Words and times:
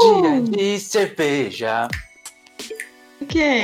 Dia 0.00 0.40
de 0.42 0.78
cerveja. 0.80 1.88
O 3.20 3.26
quê? 3.26 3.60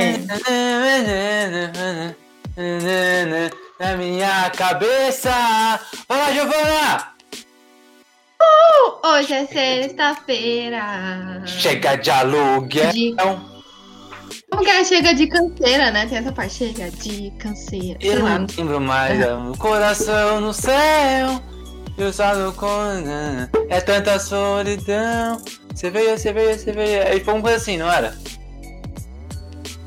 Na 3.79 3.97
minha 3.97 4.51
cabeça. 4.51 5.31
Vai 6.09 6.19
lá, 6.19 6.33
Giovana! 6.33 7.15
Hoje 9.05 9.33
é 9.33 9.47
sexta-feira. 9.47 11.43
Chega 11.47 11.97
de 11.97 12.11
aluguel. 12.11 12.91
De- 12.93 13.15
Como 14.51 14.63
que 14.65 14.71
é? 14.71 14.85
Chega 14.85 15.15
de 15.15 15.27
canseira, 15.27 15.91
né? 15.91 16.07
Tem 16.07 16.19
essa 16.19 16.33
parte. 16.33 16.55
Chega 16.55 16.91
de 16.91 17.31
canseira. 17.39 17.99
Sei 18.01 18.13
Eu 18.13 18.21
não 18.21 18.47
lembro 18.57 18.81
mais. 18.81 19.21
é 19.21 19.35
o 19.35 19.57
coração 19.59 20.41
no 20.41 20.53
céu. 20.53 21.41
Eu 21.97 22.13
só 22.13 22.35
no 22.35 22.53
cona. 22.53 23.49
É 23.69 23.81
tanta 23.81 24.19
solidão. 24.19 25.41
Você 25.75 25.91
veio, 25.91 26.19
você 26.19 26.33
veio, 26.33 26.59
você 26.59 26.73
veio. 26.73 27.07
Aí 27.07 27.21
foi 27.21 27.35
uma 27.35 27.43
coisa 27.43 27.57
assim, 27.57 27.77
não 27.77 27.91
era? 27.91 28.17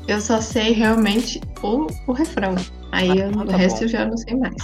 Eu 0.06 0.20
só 0.20 0.40
sei 0.40 0.72
realmente 0.72 1.40
o, 1.62 1.86
o 2.06 2.12
refrão. 2.12 2.54
Aí 2.92 3.10
eu- 3.18 3.30
Ah, 3.38 3.42
o 3.42 3.46
tá 3.46 3.56
resto 3.58 3.80
bom. 3.80 3.84
eu 3.84 3.88
já 3.88 4.06
não 4.06 4.16
sei 4.16 4.34
mais. 4.36 4.54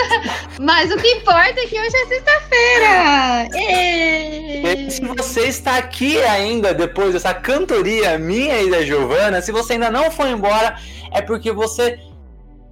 Mas 0.58 0.90
o 0.90 0.96
que 0.96 1.06
importa 1.08 1.60
é 1.60 1.66
que 1.66 1.78
hoje 1.78 1.94
é 1.94 2.06
sexta-feira! 2.06 3.48
E 3.54 4.90
se 4.90 5.02
você 5.04 5.48
está 5.48 5.76
aqui 5.76 6.18
ainda 6.22 6.72
depois 6.72 7.12
dessa 7.12 7.34
cantoria 7.34 8.18
minha 8.18 8.58
e 8.62 8.70
da 8.70 8.80
Giovana, 8.82 9.42
se 9.42 9.52
você 9.52 9.74
ainda 9.74 9.90
não 9.90 10.10
foi 10.10 10.30
embora, 10.30 10.76
é 11.12 11.20
porque 11.20 11.52
você 11.52 11.98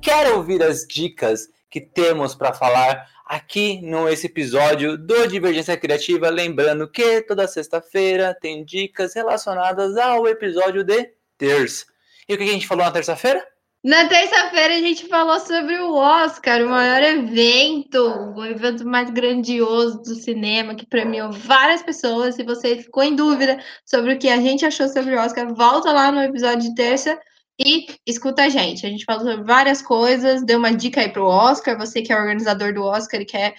quer 0.00 0.32
ouvir 0.32 0.62
as 0.62 0.86
dicas 0.86 1.42
que 1.70 1.82
temos 1.82 2.34
para 2.34 2.54
falar 2.54 3.06
aqui 3.24 3.80
no 3.82 4.08
esse 4.08 4.26
episódio 4.26 4.98
do 4.98 5.26
Divergência 5.26 5.76
Criativa, 5.76 6.28
lembrando 6.28 6.90
que 6.90 7.22
toda 7.22 7.48
sexta-feira 7.48 8.36
tem 8.38 8.64
dicas 8.64 9.14
relacionadas 9.14 9.96
ao 9.96 10.26
episódio 10.28 10.84
de 10.84 11.10
terça. 11.38 11.86
E 12.28 12.34
o 12.34 12.36
que 12.36 12.44
a 12.44 12.46
gente 12.46 12.66
falou 12.66 12.84
na 12.84 12.90
terça-feira? 12.90 13.44
Na 13.82 14.08
terça-feira 14.08 14.74
a 14.74 14.78
gente 14.78 15.06
falou 15.08 15.38
sobre 15.40 15.76
o 15.78 15.92
Oscar, 15.94 16.62
o 16.62 16.70
maior 16.70 17.02
evento, 17.02 17.98
o 18.34 18.42
evento 18.44 18.86
mais 18.86 19.10
grandioso 19.10 19.98
do 19.98 20.14
cinema, 20.14 20.74
que 20.74 20.86
premiou 20.86 21.30
várias 21.30 21.82
pessoas. 21.82 22.34
Se 22.34 22.42
você 22.42 22.78
ficou 22.78 23.02
em 23.02 23.14
dúvida 23.14 23.62
sobre 23.84 24.14
o 24.14 24.18
que 24.18 24.30
a 24.30 24.38
gente 24.38 24.64
achou 24.64 24.88
sobre 24.88 25.14
o 25.14 25.20
Oscar, 25.20 25.54
volta 25.54 25.92
lá 25.92 26.10
no 26.10 26.22
episódio 26.22 26.70
de 26.70 26.74
terça 26.74 27.18
e 27.58 27.86
escuta 28.06 28.44
a 28.44 28.48
gente. 28.48 28.84
A 28.84 28.90
gente 28.90 29.04
falou 29.04 29.24
sobre 29.24 29.44
várias 29.44 29.80
coisas, 29.80 30.44
deu 30.44 30.58
uma 30.58 30.74
dica 30.74 31.00
aí 31.00 31.08
pro 31.08 31.26
Oscar. 31.26 31.78
Você 31.78 32.02
que 32.02 32.12
é 32.12 32.16
organizador 32.16 32.72
do 32.74 32.82
Oscar 32.82 33.20
e 33.20 33.26
quer 33.26 33.54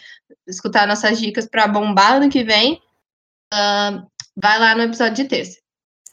escutar 0.47 0.87
nossas 0.87 1.19
dicas 1.19 1.47
para 1.47 1.67
bombar 1.67 2.15
ano 2.15 2.29
que 2.29 2.43
vem, 2.43 2.81
ah, 3.53 4.03
vai 4.35 4.59
lá 4.59 4.75
no 4.75 4.83
episódio 4.83 5.15
de 5.15 5.25
terça. 5.25 5.59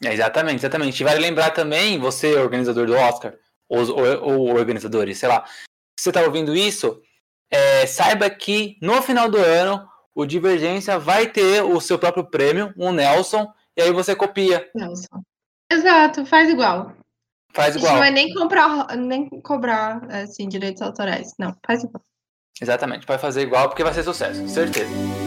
É, 0.03 0.13
exatamente, 0.13 0.59
exatamente. 0.59 0.99
E 0.99 1.03
vale 1.03 1.19
lembrar 1.19 1.51
também, 1.51 1.99
você, 1.99 2.35
organizador 2.35 2.87
do 2.87 2.95
Oscar, 2.95 3.35
ou, 3.69 3.87
ou, 3.89 4.23
ou 4.23 4.55
organizadores, 4.55 5.17
sei 5.17 5.29
lá, 5.29 5.45
se 5.97 6.03
você 6.03 6.09
está 6.09 6.21
ouvindo 6.21 6.55
isso, 6.55 7.01
é, 7.49 7.85
saiba 7.85 8.29
que 8.29 8.77
no 8.81 9.01
final 9.01 9.29
do 9.29 9.37
ano 9.37 9.87
o 10.15 10.25
Divergência 10.25 10.99
vai 10.99 11.27
ter 11.27 11.63
o 11.63 11.79
seu 11.79 11.97
próprio 11.97 12.25
prêmio, 12.25 12.73
um 12.77 12.91
Nelson, 12.91 13.51
e 13.75 13.81
aí 13.81 13.91
você 13.91 14.15
copia, 14.15 14.69
Nelson. 14.75 15.23
Exato, 15.71 16.25
faz 16.25 16.49
igual. 16.49 16.93
Faz 17.53 17.75
igual. 17.75 17.93
não 17.93 17.99
vai 17.99 18.11
nem 18.11 18.33
comprar, 18.33 18.97
nem 18.97 19.29
cobrar 19.41 20.03
assim, 20.11 20.47
direitos 20.47 20.81
autorais. 20.81 21.33
Não, 21.39 21.55
faz 21.65 21.83
igual. 21.83 22.03
Exatamente, 22.61 23.07
vai 23.07 23.17
fazer 23.17 23.41
igual 23.41 23.69
porque 23.69 23.83
vai 23.83 23.93
ser 23.93 24.03
sucesso, 24.03 24.47
certeza. 24.47 25.22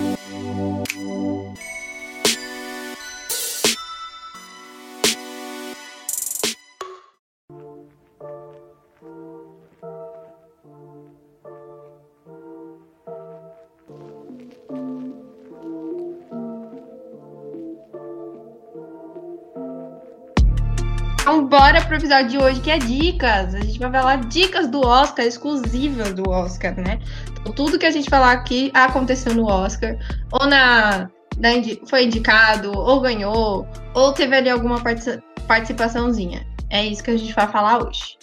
Pro 21.86 21.96
episódio 21.96 22.28
de 22.28 22.38
hoje, 22.38 22.60
que 22.60 22.70
é 22.70 22.78
dicas. 22.78 23.54
A 23.54 23.60
gente 23.60 23.78
vai 23.78 23.90
falar 23.90 24.16
dicas 24.26 24.68
do 24.68 24.80
Oscar, 24.80 25.24
exclusivas 25.24 26.12
do 26.12 26.28
Oscar, 26.28 26.74
né? 26.76 26.98
Então, 27.40 27.52
tudo 27.52 27.78
que 27.78 27.86
a 27.86 27.90
gente 27.90 28.10
falar 28.10 28.32
aqui 28.32 28.70
aconteceu 28.74 29.34
no 29.34 29.46
Oscar, 29.46 29.96
ou 30.32 30.46
na, 30.46 31.08
na 31.38 31.48
foi 31.88 32.04
indicado, 32.04 32.76
ou 32.76 33.00
ganhou, 33.00 33.66
ou 33.94 34.12
teve 34.12 34.36
ali 34.36 34.50
alguma 34.50 34.80
partici- 34.80 35.22
participaçãozinha. 35.46 36.46
É 36.68 36.84
isso 36.84 37.02
que 37.02 37.10
a 37.10 37.16
gente 37.16 37.32
vai 37.32 37.46
falar 37.46 37.86
hoje. 37.86 38.16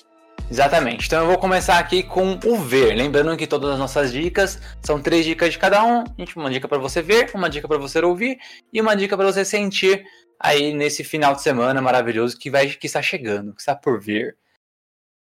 Exatamente. 0.51 1.07
Então 1.07 1.21
eu 1.21 1.27
vou 1.27 1.37
começar 1.37 1.79
aqui 1.79 2.03
com 2.03 2.37
o 2.45 2.57
ver. 2.57 2.93
Lembrando 2.93 3.35
que 3.37 3.47
todas 3.47 3.71
as 3.71 3.79
nossas 3.79 4.11
dicas 4.11 4.61
são 4.81 5.01
três 5.01 5.25
dicas 5.25 5.53
de 5.53 5.57
cada 5.57 5.83
um. 5.83 6.03
Uma 6.35 6.51
dica 6.51 6.67
para 6.67 6.77
você 6.77 7.01
ver, 7.01 7.31
uma 7.33 7.49
dica 7.49 7.67
para 7.67 7.77
você 7.77 7.99
ouvir 7.99 8.37
e 8.71 8.81
uma 8.81 8.93
dica 8.93 9.15
para 9.15 9.25
você 9.25 9.45
sentir 9.45 10.03
aí 10.39 10.73
nesse 10.73 11.03
final 11.03 11.33
de 11.35 11.41
semana 11.41 11.81
maravilhoso 11.81 12.37
que 12.37 12.49
vai 12.49 12.67
que 12.69 12.85
está 12.87 13.01
chegando, 13.01 13.53
que 13.53 13.61
está 13.61 13.75
por 13.75 13.99
vir. 14.01 14.37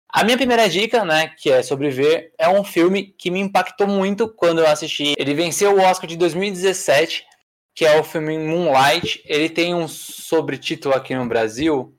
A 0.08 0.24
minha 0.24 0.36
primeira 0.36 0.68
dica, 0.68 1.04
né, 1.04 1.28
que 1.36 1.50
é 1.50 1.62
sobre 1.62 1.90
ver, 1.90 2.32
é 2.38 2.48
um 2.48 2.64
filme 2.64 3.08
que 3.18 3.30
me 3.30 3.40
impactou 3.40 3.86
muito 3.86 4.28
quando 4.28 4.60
eu 4.60 4.66
assisti. 4.66 5.14
Ele 5.18 5.34
venceu 5.34 5.74
o 5.76 5.80
Oscar 5.80 6.08
de 6.08 6.16
2017, 6.16 7.26
que 7.74 7.84
é 7.84 7.98
o 7.98 8.04
filme 8.04 8.38
Moonlight. 8.38 9.22
Ele 9.26 9.50
tem 9.50 9.74
um 9.74 9.86
sobretítulo 9.88 10.94
aqui 10.94 11.14
no 11.14 11.26
Brasil, 11.28 11.94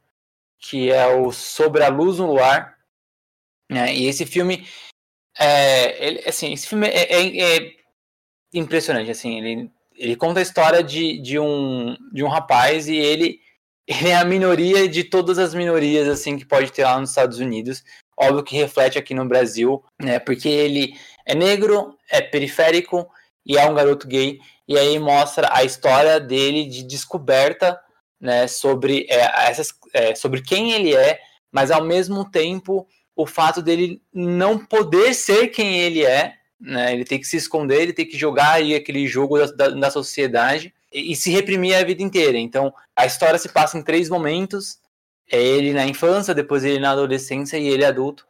que 0.58 0.90
é 0.92 1.06
o 1.08 1.32
Sobre 1.32 1.84
a 1.84 1.90
Luz 1.90 2.18
no 2.18 2.28
Luar. 2.28 2.76
né? 3.70 3.94
E 3.94 4.06
esse 4.08 4.26
filme, 4.26 4.66
é, 5.38 6.08
ele, 6.08 6.24
assim, 6.28 6.54
esse 6.54 6.68
filme 6.68 6.88
é, 6.88 7.14
é- 7.14 7.58
é 7.58 7.76
impressionante, 8.54 9.12
assim, 9.12 9.38
ele, 9.38 9.70
ele 9.98 10.16
conta 10.16 10.40
a 10.40 10.44
história 10.44 10.84
de, 10.84 11.20
de, 11.22 11.40
um, 11.40 11.96
de 12.14 12.24
um 12.24 12.28
rapaz 12.28 12.88
e 12.88 12.96
ele, 12.96 13.40
ele 13.88 14.10
é 14.10 14.16
a 14.16 14.26
minoria 14.26 14.88
de 14.88 15.04
todas 15.04 15.38
as 15.38 15.54
minorias, 15.54 16.08
assim, 16.08 16.38
que 16.38 16.46
pode 16.46 16.72
ter 16.72 16.84
lá 16.84 17.00
nos 17.00 17.10
Estados 17.10 17.40
Unidos. 17.40 17.84
Óbvio 18.18 18.44
que 18.44 18.56
reflete 18.56 18.98
aqui 18.98 19.14
no 19.14 19.28
Brasil, 19.28 19.84
né? 20.02 20.20
Porque 20.20 20.50
ele 20.50 20.94
é 21.26 21.36
negro, 21.36 21.96
é 22.10 22.22
periférico 22.22 23.08
e 23.46 23.58
é 23.58 23.70
um 23.70 23.76
garoto 23.76 24.08
gay. 24.08 24.40
E 24.68 24.78
aí 24.78 24.98
mostra 24.98 25.50
a 25.52 25.64
história 25.64 26.20
dele 26.20 26.66
de 26.66 26.84
descoberta, 26.84 27.80
né? 28.20 28.48
Sobre, 28.48 29.06
é, 29.10 29.50
essas, 29.50 29.74
é, 29.94 30.16
sobre 30.16 30.42
quem 30.42 30.72
ele 30.72 30.96
é, 30.96 31.20
mas 31.52 31.70
ao 31.70 31.84
mesmo 31.84 32.30
tempo 32.30 32.88
o 33.16 33.26
fato 33.26 33.62
dele 33.62 34.02
não 34.14 34.64
poder 34.64 35.14
ser 35.14 35.48
quem 35.48 35.80
ele 35.80 36.06
é, 36.06 36.34
né? 36.60 36.94
Ele 36.94 37.06
tem 37.06 37.20
que 37.20 37.28
se 37.28 37.38
esconder, 37.38 37.82
ele 37.82 37.94
tem 37.94 38.06
que 38.06 38.18
jogar 38.18 38.62
aquele 38.62 39.08
jogo 39.08 39.38
da, 39.38 39.46
da, 39.46 39.70
da 39.70 39.92
sociedade 39.92 40.74
e, 40.92 41.12
e 41.12 41.16
se 41.16 41.30
reprimir 41.30 41.76
a 41.76 41.84
vida 41.84 42.02
inteira. 42.02 42.38
Então, 42.38 42.74
a 42.96 43.06
história 43.06 43.38
se 43.38 43.50
passa 43.50 43.78
em 43.78 43.84
três 43.84 44.10
momentos: 44.10 44.80
é 45.32 45.42
ele 45.42 45.74
na 45.74 45.86
infância, 45.86 46.34
depois 46.34 46.64
ele 46.64 46.80
na 46.80 46.92
adolescência 46.92 47.58
e 47.58 47.68
ele 47.68 47.86
adulto. 47.86 48.26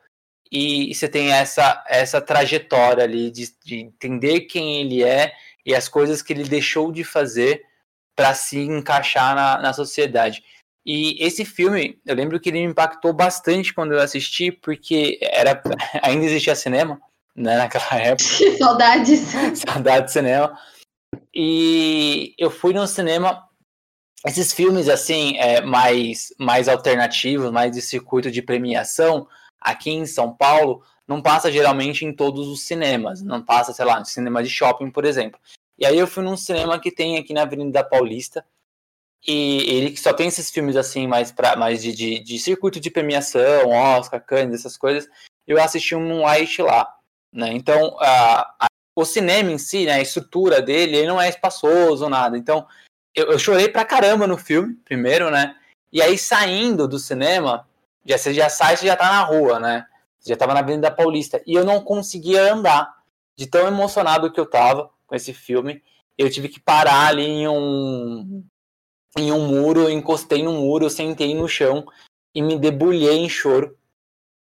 E, 0.51 0.91
e 0.91 0.95
você 0.95 1.07
tem 1.07 1.31
essa 1.31 1.83
essa 1.87 2.21
trajetória 2.21 3.03
ali 3.03 3.29
de, 3.31 3.53
de 3.63 3.77
entender 3.77 4.41
quem 4.41 4.81
ele 4.81 5.03
é 5.03 5.33
e 5.65 5.75
as 5.75 5.89
coisas 5.89 6.21
que 6.21 6.31
ele 6.33 6.43
deixou 6.45 6.91
de 6.91 7.03
fazer 7.03 7.61
para 8.15 8.33
se 8.33 8.59
encaixar 8.59 9.35
na, 9.35 9.61
na 9.61 9.73
sociedade. 9.73 10.43
E 10.85 11.21
esse 11.23 11.43
filme, 11.43 11.99
eu 12.05 12.15
lembro 12.15 12.39
que 12.39 12.49
ele 12.49 12.59
me 12.65 12.71
impactou 12.71 13.11
bastante 13.11 13.73
quando 13.73 13.91
eu 13.91 13.99
assisti, 13.99 14.51
porque 14.51 15.19
era 15.21 15.61
ainda 16.01 16.25
existia 16.25 16.55
cinema, 16.55 16.99
né, 17.37 17.57
naquela 17.57 17.93
época, 18.01 18.25
Saudades. 18.57 19.19
saudade 19.65 20.07
de 20.07 20.11
cinema. 20.11 20.59
E 21.33 22.33
eu 22.37 22.49
fui 22.49 22.73
no 22.73 22.85
cinema, 22.87 23.47
esses 24.25 24.51
filmes 24.51 24.89
assim, 24.89 25.37
é, 25.37 25.61
mais, 25.61 26.33
mais 26.39 26.67
alternativos, 26.67 27.51
mais 27.51 27.71
de 27.71 27.81
circuito 27.81 28.31
de 28.31 28.41
premiação, 28.41 29.27
aqui 29.61 29.91
em 29.91 30.05
São 30.05 30.35
Paulo, 30.35 30.83
não 31.07 31.21
passa 31.21 31.51
geralmente 31.51 32.03
em 32.03 32.11
todos 32.11 32.47
os 32.47 32.63
cinemas, 32.63 33.21
não 33.21 33.41
passa, 33.41 33.71
sei 33.71 33.85
lá, 33.85 33.99
no 33.99 34.05
cinema 34.05 34.43
de 34.43 34.49
shopping, 34.49 34.89
por 34.89 35.05
exemplo. 35.05 35.39
E 35.79 35.85
aí 35.85 35.97
eu 35.97 36.07
fui 36.07 36.23
num 36.23 36.35
cinema 36.35 36.79
que 36.79 36.91
tem 36.91 37.17
aqui 37.17 37.33
na 37.33 37.43
Avenida 37.43 37.83
Paulista, 37.83 38.43
E 39.25 39.63
ele 39.67 39.91
que 39.91 39.99
só 39.99 40.13
tem 40.13 40.27
esses 40.27 40.49
filmes 40.51 40.75
assim, 40.75 41.07
mais, 41.07 41.31
pra, 41.31 41.55
mais 41.55 41.81
de, 41.81 41.93
de, 41.93 42.19
de 42.19 42.39
circuito 42.39 42.79
de 42.79 42.89
premiação, 42.91 43.69
Oscar, 43.69 44.23
Cannes, 44.23 44.59
essas 44.59 44.77
coisas, 44.77 45.07
eu 45.45 45.61
assisti 45.61 45.95
um 45.95 46.05
Moonlight 46.05 46.61
lá. 46.61 46.96
Né? 47.37 47.53
Então, 47.53 47.95
a, 47.99 48.65
a, 48.65 48.67
o 48.95 49.05
cinema 49.05 49.51
em 49.51 49.59
si, 49.59 49.85
né, 49.85 49.93
a 49.93 50.01
estrutura 50.01 50.59
dele, 50.59 50.97
ele 50.97 51.07
não 51.07 51.21
é 51.21 51.29
espaçoso, 51.29 52.09
nada. 52.09 52.35
Então, 52.35 52.65
eu, 53.13 53.31
eu 53.31 53.37
chorei 53.37 53.69
pra 53.69 53.85
caramba 53.85 54.25
no 54.25 54.39
filme, 54.39 54.73
primeiro, 54.83 55.29
né? 55.29 55.55
E 55.93 56.01
aí, 56.01 56.17
saindo 56.17 56.87
do 56.87 56.97
cinema, 56.97 57.67
já, 58.03 58.17
você 58.17 58.33
já 58.33 58.49
sai, 58.49 58.75
você 58.75 58.87
já 58.87 58.95
tá 58.95 59.05
na 59.05 59.21
rua, 59.21 59.59
né? 59.59 59.85
Você 60.19 60.29
já 60.29 60.35
tava 60.35 60.55
na 60.55 60.61
Avenida 60.61 60.89
Paulista. 60.89 61.39
E 61.45 61.53
eu 61.53 61.63
não 61.63 61.79
conseguia 61.79 62.51
andar, 62.51 62.91
de 63.35 63.45
tão 63.45 63.67
emocionado 63.67 64.31
que 64.31 64.39
eu 64.39 64.49
tava 64.49 64.89
com 65.05 65.13
esse 65.13 65.31
filme. 65.31 65.83
Eu 66.17 66.31
tive 66.31 66.49
que 66.49 66.59
parar 66.59 67.05
ali 67.05 67.23
em 67.23 67.47
um, 67.47 68.43
em 69.15 69.31
um 69.31 69.47
muro, 69.47 69.91
encostei 69.91 70.41
no 70.41 70.53
muro, 70.53 70.89
sentei 70.89 71.35
no 71.35 71.47
chão 71.47 71.85
e 72.33 72.41
me 72.41 72.57
debulhei 72.57 73.19
em 73.19 73.29
choro 73.29 73.77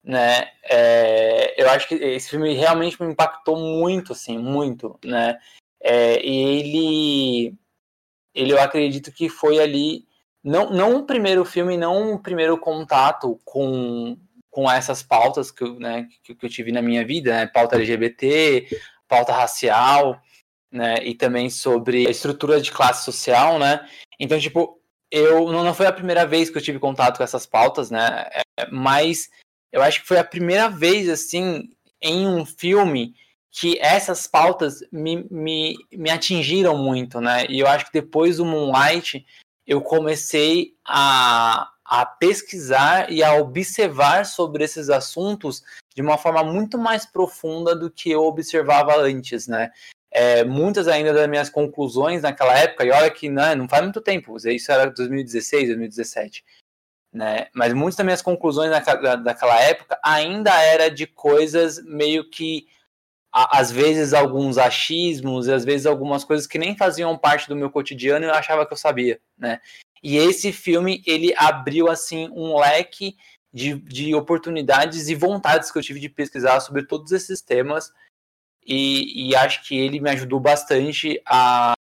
né? 0.07 0.50
É, 0.63 1.62
eu 1.62 1.69
acho 1.69 1.86
que 1.89 1.95
esse 1.95 2.30
filme 2.30 2.54
realmente 2.54 3.01
me 3.01 3.12
impactou 3.12 3.57
muito, 3.57 4.13
assim, 4.13 4.38
muito, 4.38 4.98
né? 5.04 5.38
É, 5.83 6.25
e 6.25 6.59
ele, 6.59 7.56
ele, 8.33 8.54
eu 8.54 8.62
acredito 8.62 9.12
que 9.12 9.27
foi 9.27 9.59
ali, 9.59 10.07
não, 10.42 10.71
não 10.71 10.95
o 10.95 11.06
primeiro 11.06 11.44
filme, 11.44 11.75
não 11.75 12.13
o 12.13 12.19
primeiro 12.19 12.57
contato 12.57 13.38
com, 13.44 14.18
com 14.50 14.71
essas 14.71 15.04
pautas 15.04 15.51
que, 15.51 15.63
eu, 15.63 15.77
né, 15.77 16.07
que, 16.24 16.33
que 16.33 16.45
eu 16.45 16.50
tive 16.50 16.71
na 16.71 16.81
minha 16.81 17.06
vida, 17.06 17.31
né? 17.33 17.45
Pauta 17.45 17.75
LGBT, 17.75 18.65
pauta 19.09 19.33
racial, 19.33 20.21
né? 20.71 20.95
E 21.04 21.15
também 21.15 21.50
sobre 21.50 22.07
a 22.07 22.12
estrutura 22.12 22.62
de 22.62 22.71
classe 22.71 23.04
social, 23.04 23.59
né? 23.59 23.86
Então, 24.18 24.39
tipo, 24.39 24.80
eu 25.12 25.51
não, 25.51 25.65
não 25.65 25.74
foi 25.74 25.86
a 25.86 25.94
primeira 25.94 26.25
vez 26.25 26.50
que 26.50 26.57
eu 26.57 26.62
tive 26.62 26.80
contato 26.80 27.18
com 27.18 27.24
essas 27.24 27.45
pautas, 27.45 27.92
né? 27.92 28.30
É, 28.57 28.68
mas 28.71 29.30
eu 29.77 29.83
acho 29.83 30.01
que 30.01 30.07
foi 30.07 30.18
a 30.18 30.24
primeira 30.24 30.69
vez, 30.69 31.07
assim, 31.07 31.69
em 32.01 32.27
um 32.27 32.44
filme 32.45 33.13
que 33.51 33.77
essas 33.79 34.27
pautas 34.27 34.83
me, 34.91 35.25
me, 35.29 35.75
me 35.91 36.09
atingiram 36.09 36.75
muito, 36.77 37.21
né? 37.21 37.45
E 37.47 37.59
eu 37.59 37.68
acho 37.68 37.85
que 37.85 37.94
depois 37.94 38.38
do 38.38 38.45
Moonlight 38.45 39.24
eu 39.65 39.81
comecei 39.81 40.74
a, 40.83 41.69
a 41.85 42.06
pesquisar 42.06 43.12
e 43.12 43.24
a 43.24 43.35
observar 43.35 44.25
sobre 44.25 44.63
esses 44.63 44.89
assuntos 44.89 45.63
de 45.95 46.01
uma 46.01 46.18
forma 46.18 46.44
muito 46.44 46.77
mais 46.77 47.06
profunda 47.06 47.75
do 47.75 47.89
que 47.91 48.09
eu 48.09 48.23
observava 48.23 48.95
antes, 48.97 49.47
né? 49.47 49.71
É, 50.09 50.44
muitas 50.44 50.88
ainda 50.88 51.13
das 51.13 51.27
minhas 51.27 51.50
conclusões 51.50 52.23
naquela 52.23 52.57
época, 52.57 52.83
e 52.83 52.89
olha 52.89 53.12
que 53.12 53.30
né, 53.30 53.53
não 53.53 53.68
faz 53.68 53.83
muito 53.83 54.01
tempo, 54.01 54.38
isso 54.38 54.71
era 54.71 54.89
2016, 54.89 55.68
2017, 55.68 56.44
né? 57.12 57.48
Mas 57.54 57.74
muitas 57.74 57.95
das 57.95 58.06
minhas 58.06 58.21
conclusões 58.21 58.69
naquela, 58.69 59.15
daquela 59.15 59.59
época 59.62 60.00
ainda 60.04 60.51
era 60.62 60.89
de 60.89 61.07
coisas 61.07 61.83
meio 61.83 62.30
que 62.30 62.68
às 63.31 63.71
vezes 63.71 64.13
alguns 64.13 64.57
achismos, 64.57 65.48
e 65.48 65.54
às 65.54 65.63
vezes 65.63 65.86
algumas 65.86 66.24
coisas 66.24 66.48
que 66.48 66.57
nem 66.57 66.75
faziam 66.75 67.18
parte 67.18 67.48
do 67.48 67.56
meu 67.56 67.69
cotidiano 67.69 68.25
e 68.25 68.27
eu 68.27 68.33
achava 68.33 68.65
que 68.65 68.74
eu 68.74 68.77
sabia, 68.77 69.19
né? 69.38 69.59
E 70.01 70.18
esse 70.18 70.51
filme 70.51 71.04
ele 71.06 71.33
abriu 71.36 71.89
assim 71.89 72.30
um 72.31 72.57
leque 72.57 73.15
de, 73.54 73.75
de 73.75 74.15
oportunidades 74.15 75.07
e 75.07 75.15
vontades 75.15 75.71
que 75.71 75.77
eu 75.77 75.83
tive 75.83 76.00
de 76.00 76.09
pesquisar 76.09 76.59
sobre 76.62 76.86
todos 76.86 77.12
esses 77.12 77.42
temas 77.42 77.92
e, 78.65 79.30
e 79.30 79.36
acho 79.36 79.63
que 79.68 79.77
ele 79.77 80.00
me 80.00 80.09
ajudou 80.09 80.39
bastante 80.39 81.21
a, 81.25 81.74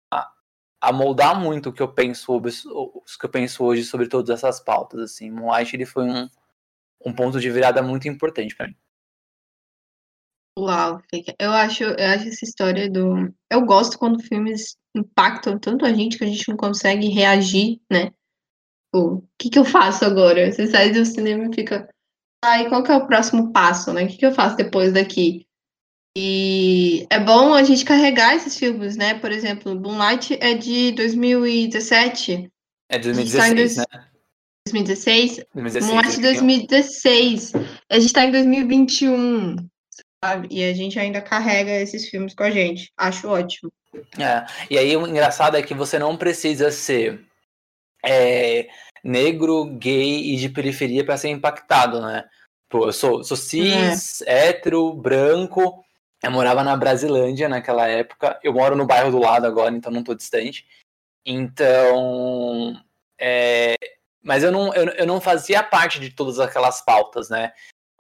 a 0.88 0.92
moldar 0.92 1.40
muito 1.40 1.70
o 1.70 1.74
que 1.74 1.82
eu 1.82 1.88
penso 1.88 2.34
o 2.36 2.42
que 2.42 3.26
eu 3.26 3.30
penso 3.30 3.64
hoje 3.64 3.84
sobre 3.84 4.08
todas 4.08 4.30
essas 4.30 4.60
pautas 4.60 5.00
assim 5.02 5.32
Moonlight 5.32 5.76
ele 5.76 5.86
foi 5.86 6.06
um, 6.06 6.30
um 7.06 7.14
ponto 7.14 7.40
de 7.40 7.50
virada 7.50 7.82
muito 7.82 8.08
importante 8.08 8.56
para 8.56 8.68
mim 8.68 8.76
Uau, 10.58 11.02
eu 11.38 11.52
acho, 11.52 11.84
eu 11.84 12.08
acho 12.12 12.30
essa 12.30 12.46
história 12.46 12.90
do. 12.90 13.34
Eu 13.52 13.66
gosto 13.66 14.00
quando 14.00 14.24
filmes 14.24 14.78
impactam 14.96 15.60
tanto 15.60 15.86
a 15.86 15.92
gente 15.92 16.18
que 16.18 16.24
a 16.24 16.28
gente 16.28 16.48
não 16.48 16.56
consegue 16.56 17.10
reagir, 17.10 17.82
né? 17.92 18.14
O 18.94 19.22
que, 19.38 19.50
que 19.50 19.60
eu 19.60 19.66
faço 19.66 20.06
agora? 20.06 20.50
Você 20.50 20.68
sai 20.68 20.94
do 20.94 21.06
cinema 21.06 21.50
e 21.52 21.54
fica. 21.54 21.90
Ai, 22.42 22.70
qual 22.70 22.82
que 22.84 22.92
é 22.92 22.96
o 22.96 23.06
próximo 23.06 23.52
passo, 23.52 23.92
né? 23.92 24.06
O 24.06 24.08
que, 24.08 24.18
que 24.18 24.26
eu 24.26 24.32
faço 24.32 24.56
depois 24.56 24.94
daqui? 24.94 25.46
E 26.17 27.06
é 27.09 27.19
bom 27.19 27.53
a 27.53 27.63
gente 27.63 27.83
carregar 27.83 28.35
esses 28.35 28.57
filmes, 28.57 28.95
né? 28.95 29.15
Por 29.15 29.31
exemplo, 29.31 29.75
Moonlight 29.75 30.38
é 30.39 30.53
de 30.53 30.94
2017. 30.94 32.50
É 32.89 32.97
de 32.97 33.03
2016, 33.03 33.75
tá 33.75 33.85
né? 33.91 34.06
2016? 34.67 35.45
2016 35.53 35.85
Moonlight 35.85 36.15
de 36.15 36.21
2016. 36.21 37.51
A 37.89 38.00
gente 38.00 38.13
tá 38.13 38.25
em 38.25 38.31
2021, 38.31 39.57
sabe? 40.23 40.47
E 40.50 40.63
a 40.63 40.73
gente 40.73 40.97
ainda 40.97 41.21
carrega 41.21 41.71
esses 41.71 42.07
filmes 42.07 42.33
com 42.33 42.44
a 42.44 42.51
gente. 42.51 42.91
Acho 42.97 43.27
ótimo. 43.27 43.71
É, 44.17 44.45
e 44.69 44.77
aí 44.77 44.95
o 44.95 45.06
engraçado 45.06 45.57
é 45.57 45.62
que 45.62 45.73
você 45.73 46.00
não 46.00 46.15
precisa 46.15 46.71
ser 46.71 47.25
é, 48.06 48.67
negro, 49.03 49.65
gay 49.65 50.33
e 50.33 50.38
de 50.38 50.47
periferia 50.47 51.06
para 51.06 51.17
ser 51.17 51.29
impactado, 51.29 52.01
né? 52.01 52.23
Pô, 52.69 52.88
eu 52.88 52.94
sou, 52.94 53.23
sou 53.23 53.38
cis, 53.38 54.21
é. 54.21 54.50
hétero, 54.50 54.94
branco, 54.94 55.85
eu 56.23 56.31
morava 56.31 56.63
na 56.63 56.75
Brasilândia 56.75 57.47
naquela 57.50 57.88
época. 57.88 58.39
Eu 58.44 58.53
moro 58.53 58.75
no 58.75 58.85
bairro 58.85 59.12
do 59.12 59.19
lado 59.19 59.45
agora, 59.45 59.75
então 59.75 59.91
não 59.91 60.03
tô 60.03 60.13
distante. 60.13 60.65
Então. 61.25 62.81
É... 63.19 63.75
Mas 64.23 64.44
eu 64.44 64.51
não, 64.51 64.73
eu, 64.73 64.85
eu 64.89 65.06
não 65.06 65.21
fazia 65.21 65.62
parte 65.62 66.00
de 66.00 66.09
todas 66.09 66.39
aquelas 66.39 66.83
pautas, 66.83 67.29
né? 67.29 67.53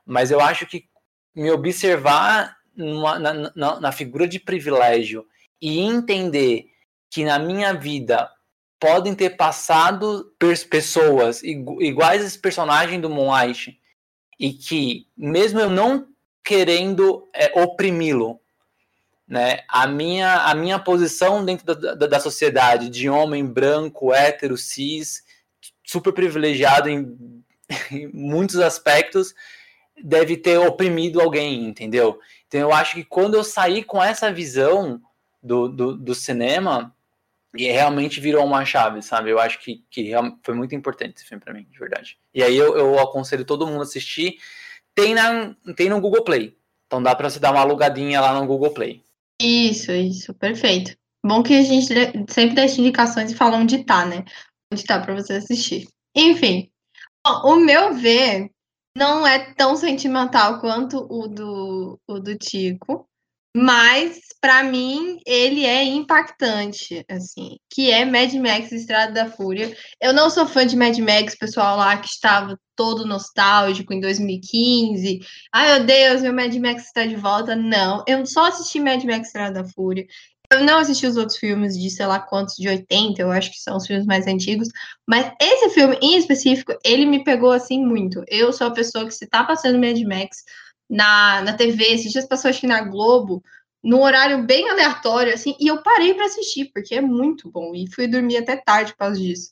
Mas 0.05 0.31
eu 0.31 0.41
acho 0.41 0.65
que 0.65 0.87
me 1.35 1.51
observar 1.51 2.57
numa, 2.75 3.19
na, 3.19 3.33
na, 3.55 3.79
na 3.79 3.91
figura 3.91 4.27
de 4.27 4.39
privilégio 4.39 5.25
e 5.61 5.79
entender 5.79 6.71
que 7.11 7.23
na 7.23 7.37
minha 7.37 7.73
vida 7.73 8.31
podem 8.79 9.15
ter 9.15 9.31
passado 9.31 10.35
pessoas 10.69 11.41
iguais 11.43 12.23
a 12.23 12.25
esse 12.25 12.39
personagem 12.39 12.99
do 12.99 13.09
Moonlight 13.09 13.79
e 14.39 14.53
que 14.53 15.07
mesmo 15.15 15.59
eu 15.59 15.69
não 15.69 16.07
querendo 16.45 17.27
é, 17.33 17.59
oprimi-lo. 17.59 18.39
Né? 19.27 19.61
A, 19.67 19.87
minha, 19.87 20.43
a 20.43 20.53
minha 20.53 20.77
posição 20.77 21.43
dentro 21.43 21.65
da, 21.65 21.95
da, 21.95 22.05
da, 22.05 22.19
sociedade 22.19 22.89
de 22.89 23.09
homem 23.09 23.43
branco, 23.43 24.13
hétero, 24.13 24.55
cis, 24.55 25.23
super 25.83 26.13
privilegiado 26.13 26.87
em, 26.87 27.43
em 27.91 28.07
muitos 28.13 28.59
aspectos, 28.59 29.33
deve 30.01 30.37
ter 30.37 30.59
oprimido 30.59 31.19
alguém, 31.19 31.65
entendeu? 31.65 32.19
Então 32.47 32.59
eu 32.59 32.71
acho 32.71 32.93
que 32.93 33.03
quando 33.03 33.33
eu 33.33 33.43
saí 33.43 33.83
com 33.83 34.01
essa 34.01 34.31
visão 34.31 35.01
do, 35.41 35.67
do, 35.67 35.97
do 35.97 36.13
cinema, 36.13 36.95
e 37.57 37.71
realmente 37.71 38.19
virou 38.19 38.45
uma 38.45 38.65
chave, 38.65 39.01
sabe? 39.01 39.29
Eu 39.29 39.39
acho 39.39 39.59
que, 39.59 39.83
que 39.89 40.11
foi 40.43 40.53
muito 40.53 40.75
importante 40.75 41.15
esse 41.15 41.25
filme 41.25 41.41
para 41.41 41.53
mim, 41.53 41.65
de 41.69 41.79
verdade. 41.79 42.17
E 42.33 42.43
aí 42.43 42.55
eu, 42.55 42.77
eu 42.77 42.99
aconselho 42.99 43.45
todo 43.45 43.65
mundo 43.65 43.79
a 43.79 43.83
assistir 43.83 44.37
tem, 44.95 45.13
na, 45.13 45.55
tem 45.75 45.89
no 45.89 46.01
Google 46.01 46.23
Play. 46.23 46.57
Então 46.87 47.03
dá 47.03 47.15
para 47.15 47.29
você 47.29 47.39
dar 47.39 47.51
uma 47.51 47.61
alugadinha 47.61 48.21
lá 48.21 48.39
no 48.39 48.47
Google 48.47 48.73
Play. 48.73 49.03
Isso, 49.41 49.91
isso, 49.91 50.33
perfeito. 50.33 50.95
Bom 51.23 51.43
que 51.43 51.55
a 51.55 51.63
gente 51.63 51.87
sempre 52.29 52.55
deixa 52.55 52.79
indicações 52.79 53.31
e 53.31 53.35
fala 53.35 53.57
onde 53.57 53.83
tá, 53.83 54.05
né? 54.05 54.23
Onde 54.71 54.83
tá 54.83 54.99
para 54.99 55.15
você 55.15 55.33
assistir. 55.33 55.87
Enfim, 56.15 56.69
o 57.43 57.55
meu 57.55 57.93
ver 57.93 58.49
não 58.95 59.27
é 59.27 59.53
tão 59.53 59.75
sentimental 59.75 60.61
quanto 60.61 61.05
o 61.09 61.27
do, 61.27 61.99
o 62.07 62.19
do 62.19 62.37
Tico, 62.37 63.07
mas 63.55 64.19
para 64.45 64.61
mim 64.61 65.17
ele 65.25 65.65
é 65.65 65.83
impactante, 65.83 67.03
assim, 67.09 67.57
que 67.67 67.89
é 67.89 68.05
Mad 68.05 68.31
Max 68.35 68.71
Estrada 68.71 69.11
da 69.11 69.27
Fúria. 69.27 69.75
Eu 69.99 70.13
não 70.13 70.29
sou 70.29 70.45
fã 70.45 70.67
de 70.67 70.75
Mad 70.75 70.95
Max, 70.99 71.35
pessoal 71.35 71.77
lá 71.77 71.97
que 71.97 72.07
estava 72.07 72.55
todo 72.75 73.07
nostálgico 73.07 73.91
em 73.91 73.99
2015. 73.99 75.19
Ai, 75.51 75.79
meu 75.79 75.87
Deus, 75.87 76.21
meu 76.21 76.31
Mad 76.31 76.53
Max 76.57 76.83
está 76.83 77.07
de 77.07 77.15
volta. 77.15 77.55
Não, 77.55 78.03
eu 78.07 78.23
só 78.27 78.45
assisti 78.45 78.79
Mad 78.79 79.03
Max 79.03 79.29
Estrada 79.29 79.63
da 79.63 79.67
Fúria. 79.67 80.05
Eu 80.53 80.63
não 80.63 80.77
assisti 80.77 81.07
os 81.07 81.17
outros 81.17 81.39
filmes 81.39 81.75
de 81.75 81.89
sei 81.89 82.05
lá 82.05 82.19
quantos, 82.19 82.53
de 82.55 82.69
80, 82.69 83.19
eu 83.19 83.31
acho 83.31 83.49
que 83.49 83.57
são 83.57 83.77
os 83.77 83.87
filmes 83.87 84.05
mais 84.05 84.27
antigos, 84.27 84.67
mas 85.07 85.31
esse 85.41 85.71
filme 85.71 85.97
em 86.03 86.17
específico, 86.17 86.71
ele 86.85 87.07
me 87.07 87.23
pegou 87.23 87.51
assim 87.51 87.83
muito. 87.83 88.23
Eu 88.27 88.53
sou 88.53 88.67
a 88.67 88.71
pessoa 88.71 89.05
que 89.05 89.11
se 89.11 89.25
tá 89.25 89.43
passando 89.43 89.79
Mad 89.79 89.99
Max, 90.03 90.43
na, 90.89 91.41
na 91.41 91.53
TV, 91.53 91.83
esses 91.85 92.11
dias 92.11 92.27
passou 92.27 92.49
acho 92.49 92.61
que 92.61 92.67
na 92.67 92.81
Globo, 92.81 93.41
num 93.85 94.01
horário 94.01 94.43
bem 94.43 94.67
aleatório, 94.67 95.31
assim, 95.31 95.55
e 95.59 95.67
eu 95.67 95.83
parei 95.83 96.15
para 96.15 96.25
assistir, 96.25 96.71
porque 96.73 96.95
é 96.95 97.01
muito 97.01 97.51
bom, 97.51 97.75
e 97.75 97.85
fui 97.93 98.07
dormir 98.07 98.37
até 98.37 98.57
tarde 98.57 98.91
por 98.93 98.97
causa 98.97 99.21
disso. 99.21 99.51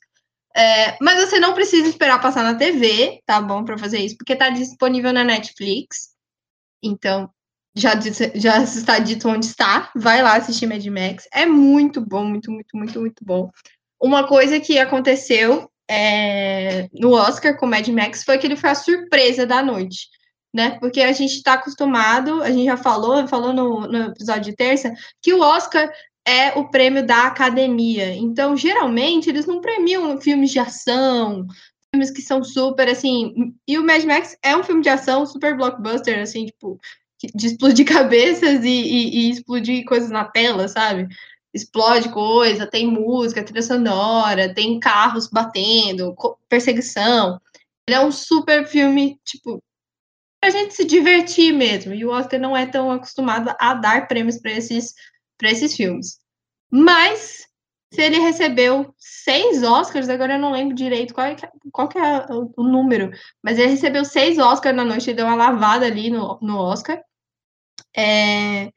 É, 0.56 0.96
mas 1.00 1.24
você 1.24 1.38
não 1.38 1.54
precisa 1.54 1.88
esperar 1.88 2.20
passar 2.20 2.42
na 2.42 2.56
TV, 2.56 3.22
tá 3.24 3.40
bom, 3.40 3.64
para 3.64 3.78
fazer 3.78 3.98
isso, 3.98 4.16
porque 4.16 4.34
tá 4.34 4.50
disponível 4.50 5.12
na 5.12 5.22
Netflix. 5.22 6.10
Então, 6.82 7.30
já, 7.76 7.92
já 8.34 8.62
está 8.62 8.98
dito 8.98 9.28
onde 9.28 9.46
está. 9.46 9.90
Vai 9.96 10.22
lá 10.22 10.36
assistir 10.36 10.66
Mad 10.66 10.84
Max. 10.86 11.26
É 11.32 11.44
muito 11.44 12.00
bom, 12.00 12.24
muito, 12.24 12.50
muito, 12.50 12.76
muito, 12.76 13.00
muito 13.00 13.24
bom. 13.24 13.50
uma 14.00 14.26
coisa 14.26 14.60
que 14.60 14.78
aconteceu 14.78 15.68
é, 15.88 16.88
no 16.92 17.12
Oscar 17.12 17.56
com 17.56 17.66
Mad 17.66 17.86
Max 17.88 18.24
foi 18.24 18.38
que 18.38 18.46
ele 18.46 18.56
foi 18.56 18.70
a 18.70 18.74
surpresa 18.74 19.46
da 19.46 19.62
noite, 19.62 20.08
né? 20.54 20.78
Porque 20.78 21.00
a 21.00 21.10
gente 21.10 21.34
está 21.34 21.54
acostumado, 21.54 22.40
a 22.40 22.50
gente 22.50 22.66
já 22.66 22.76
falou, 22.76 23.26
falou 23.26 23.52
no, 23.52 23.80
no 23.88 24.04
episódio 24.04 24.44
de 24.44 24.54
terça, 24.54 24.94
que 25.20 25.34
o 25.34 25.40
Oscar 25.40 25.92
é 26.24 26.56
o 26.56 26.70
prêmio 26.70 27.04
da 27.04 27.26
academia. 27.26 28.14
Então, 28.14 28.56
geralmente, 28.56 29.28
eles 29.28 29.46
não 29.46 29.60
premiam 29.60 30.18
filmes 30.20 30.52
de 30.52 30.60
ação, 30.60 31.44
filmes 31.92 32.12
que 32.12 32.22
são 32.22 32.44
super, 32.44 32.88
assim... 32.88 33.52
E 33.66 33.76
o 33.76 33.84
Mad 33.84 34.04
Max 34.04 34.38
é 34.42 34.56
um 34.56 34.62
filme 34.62 34.80
de 34.80 34.88
ação 34.88 35.26
super 35.26 35.56
blockbuster, 35.56 36.20
assim, 36.20 36.46
tipo, 36.46 36.78
de 37.34 37.48
explodir 37.48 37.84
cabeças 37.92 38.64
e, 38.64 38.68
e, 38.68 39.26
e 39.26 39.30
explodir 39.30 39.84
coisas 39.84 40.08
na 40.08 40.24
tela, 40.24 40.68
sabe? 40.68 41.08
Explode 41.52 42.10
coisa, 42.10 42.64
tem 42.66 42.86
música, 42.86 43.42
trilha 43.42 43.62
sonora, 43.62 44.54
tem 44.54 44.78
carros 44.78 45.26
batendo, 45.26 46.14
perseguição. 46.48 47.40
Ele 47.88 47.96
é 47.96 48.00
um 48.00 48.12
super 48.12 48.66
filme, 48.66 49.18
tipo, 49.24 49.62
pra 50.44 50.50
gente 50.50 50.74
se 50.74 50.84
divertir 50.84 51.54
mesmo. 51.54 51.94
E 51.94 52.04
o 52.04 52.10
Oscar 52.10 52.38
não 52.38 52.54
é 52.54 52.66
tão 52.66 52.90
acostumado 52.90 53.54
a 53.58 53.74
dar 53.74 54.06
prêmios 54.06 54.38
para 54.38 54.52
esses 54.52 54.94
esses 55.42 55.74
filmes. 55.74 56.18
Mas 56.70 57.46
se 57.92 58.00
ele 58.00 58.18
recebeu 58.18 58.94
seis 58.98 59.62
Oscars, 59.62 60.08
agora 60.08 60.34
eu 60.34 60.38
não 60.38 60.52
lembro 60.52 60.74
direito 60.74 61.12
qual, 61.12 61.26
é, 61.26 61.36
qual 61.70 61.88
que 61.88 61.98
é 61.98 62.26
o, 62.30 62.62
número, 62.62 63.10
mas 63.42 63.58
ele 63.58 63.70
recebeu 63.70 64.04
seis 64.04 64.38
Oscars 64.38 64.74
na 64.74 64.84
noite, 64.84 65.10
ele 65.10 65.16
deu 65.16 65.26
uma 65.26 65.34
lavada 65.34 65.86
ali 65.86 66.10
no, 66.10 66.38
no 66.40 66.58
Oscar. 66.58 67.00
É, 67.94 68.70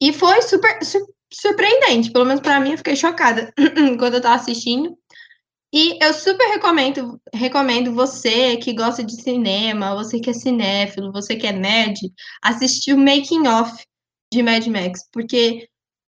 e 0.00 0.12
foi 0.12 0.40
super 0.42 0.82
su, 0.82 0.98
surpreendente, 1.32 2.10
pelo 2.10 2.24
menos 2.24 2.40
para 2.40 2.58
mim, 2.58 2.72
eu 2.72 2.78
fiquei 2.78 2.96
chocada 2.96 3.52
quando 3.98 4.14
eu 4.14 4.18
estava 4.18 4.36
assistindo. 4.36 4.96
E 5.76 5.98
eu 6.00 6.14
super 6.14 6.46
recomendo, 6.50 7.20
recomendo 7.34 7.92
você 7.92 8.56
que 8.58 8.72
gosta 8.72 9.02
de 9.02 9.20
cinema, 9.20 9.96
você 9.96 10.20
que 10.20 10.30
é 10.30 10.32
cinéfilo, 10.32 11.10
você 11.10 11.34
que 11.34 11.48
é 11.48 11.52
nerd, 11.52 12.12
assistir 12.40 12.92
o 12.92 12.96
Making 12.96 13.48
Off 13.48 13.84
de 14.32 14.40
Mad 14.40 14.64
Max, 14.68 15.00
porque 15.12 15.68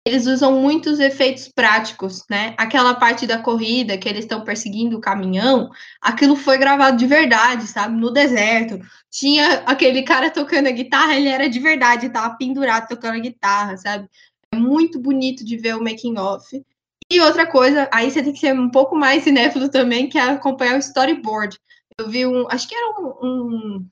eles 0.06 0.26
usam 0.26 0.62
muitos 0.62 0.98
efeitos 0.98 1.46
práticos, 1.46 2.24
né? 2.30 2.54
Aquela 2.56 2.94
parte 2.94 3.26
da 3.26 3.36
corrida 3.36 3.98
que 3.98 4.08
eles 4.08 4.24
estão 4.24 4.42
perseguindo 4.42 4.96
o 4.96 5.00
caminhão, 5.00 5.68
aquilo 6.00 6.36
foi 6.36 6.56
gravado 6.56 6.96
de 6.96 7.06
verdade, 7.06 7.66
sabe? 7.66 8.00
No 8.00 8.10
deserto. 8.10 8.80
Tinha 9.10 9.62
aquele 9.66 10.04
cara 10.04 10.30
tocando 10.30 10.68
a 10.68 10.72
guitarra, 10.72 11.16
ele 11.16 11.28
era 11.28 11.50
de 11.50 11.60
verdade, 11.60 12.06
estava 12.06 12.34
pendurado 12.38 12.88
tocando 12.88 13.16
a 13.16 13.20
guitarra, 13.20 13.76
sabe? 13.76 14.08
É 14.54 14.56
muito 14.56 14.98
bonito 14.98 15.44
de 15.44 15.58
ver 15.58 15.76
o 15.76 15.84
making 15.84 16.16
off. 16.16 16.64
E 17.10 17.20
outra 17.20 17.46
coisa, 17.46 17.88
aí 17.92 18.10
você 18.10 18.22
tem 18.22 18.32
que 18.32 18.38
ser 18.38 18.54
um 18.54 18.70
pouco 18.70 18.94
mais 18.94 19.24
cinéfilo 19.24 19.68
também, 19.68 20.08
que 20.08 20.16
é 20.16 20.22
acompanhar 20.22 20.76
o 20.76 20.78
storyboard. 20.78 21.58
Eu 21.98 22.08
vi 22.08 22.24
um, 22.24 22.46
acho 22.48 22.68
que 22.68 22.74
era 22.74 23.00
um, 23.00 23.08
um 23.22 23.90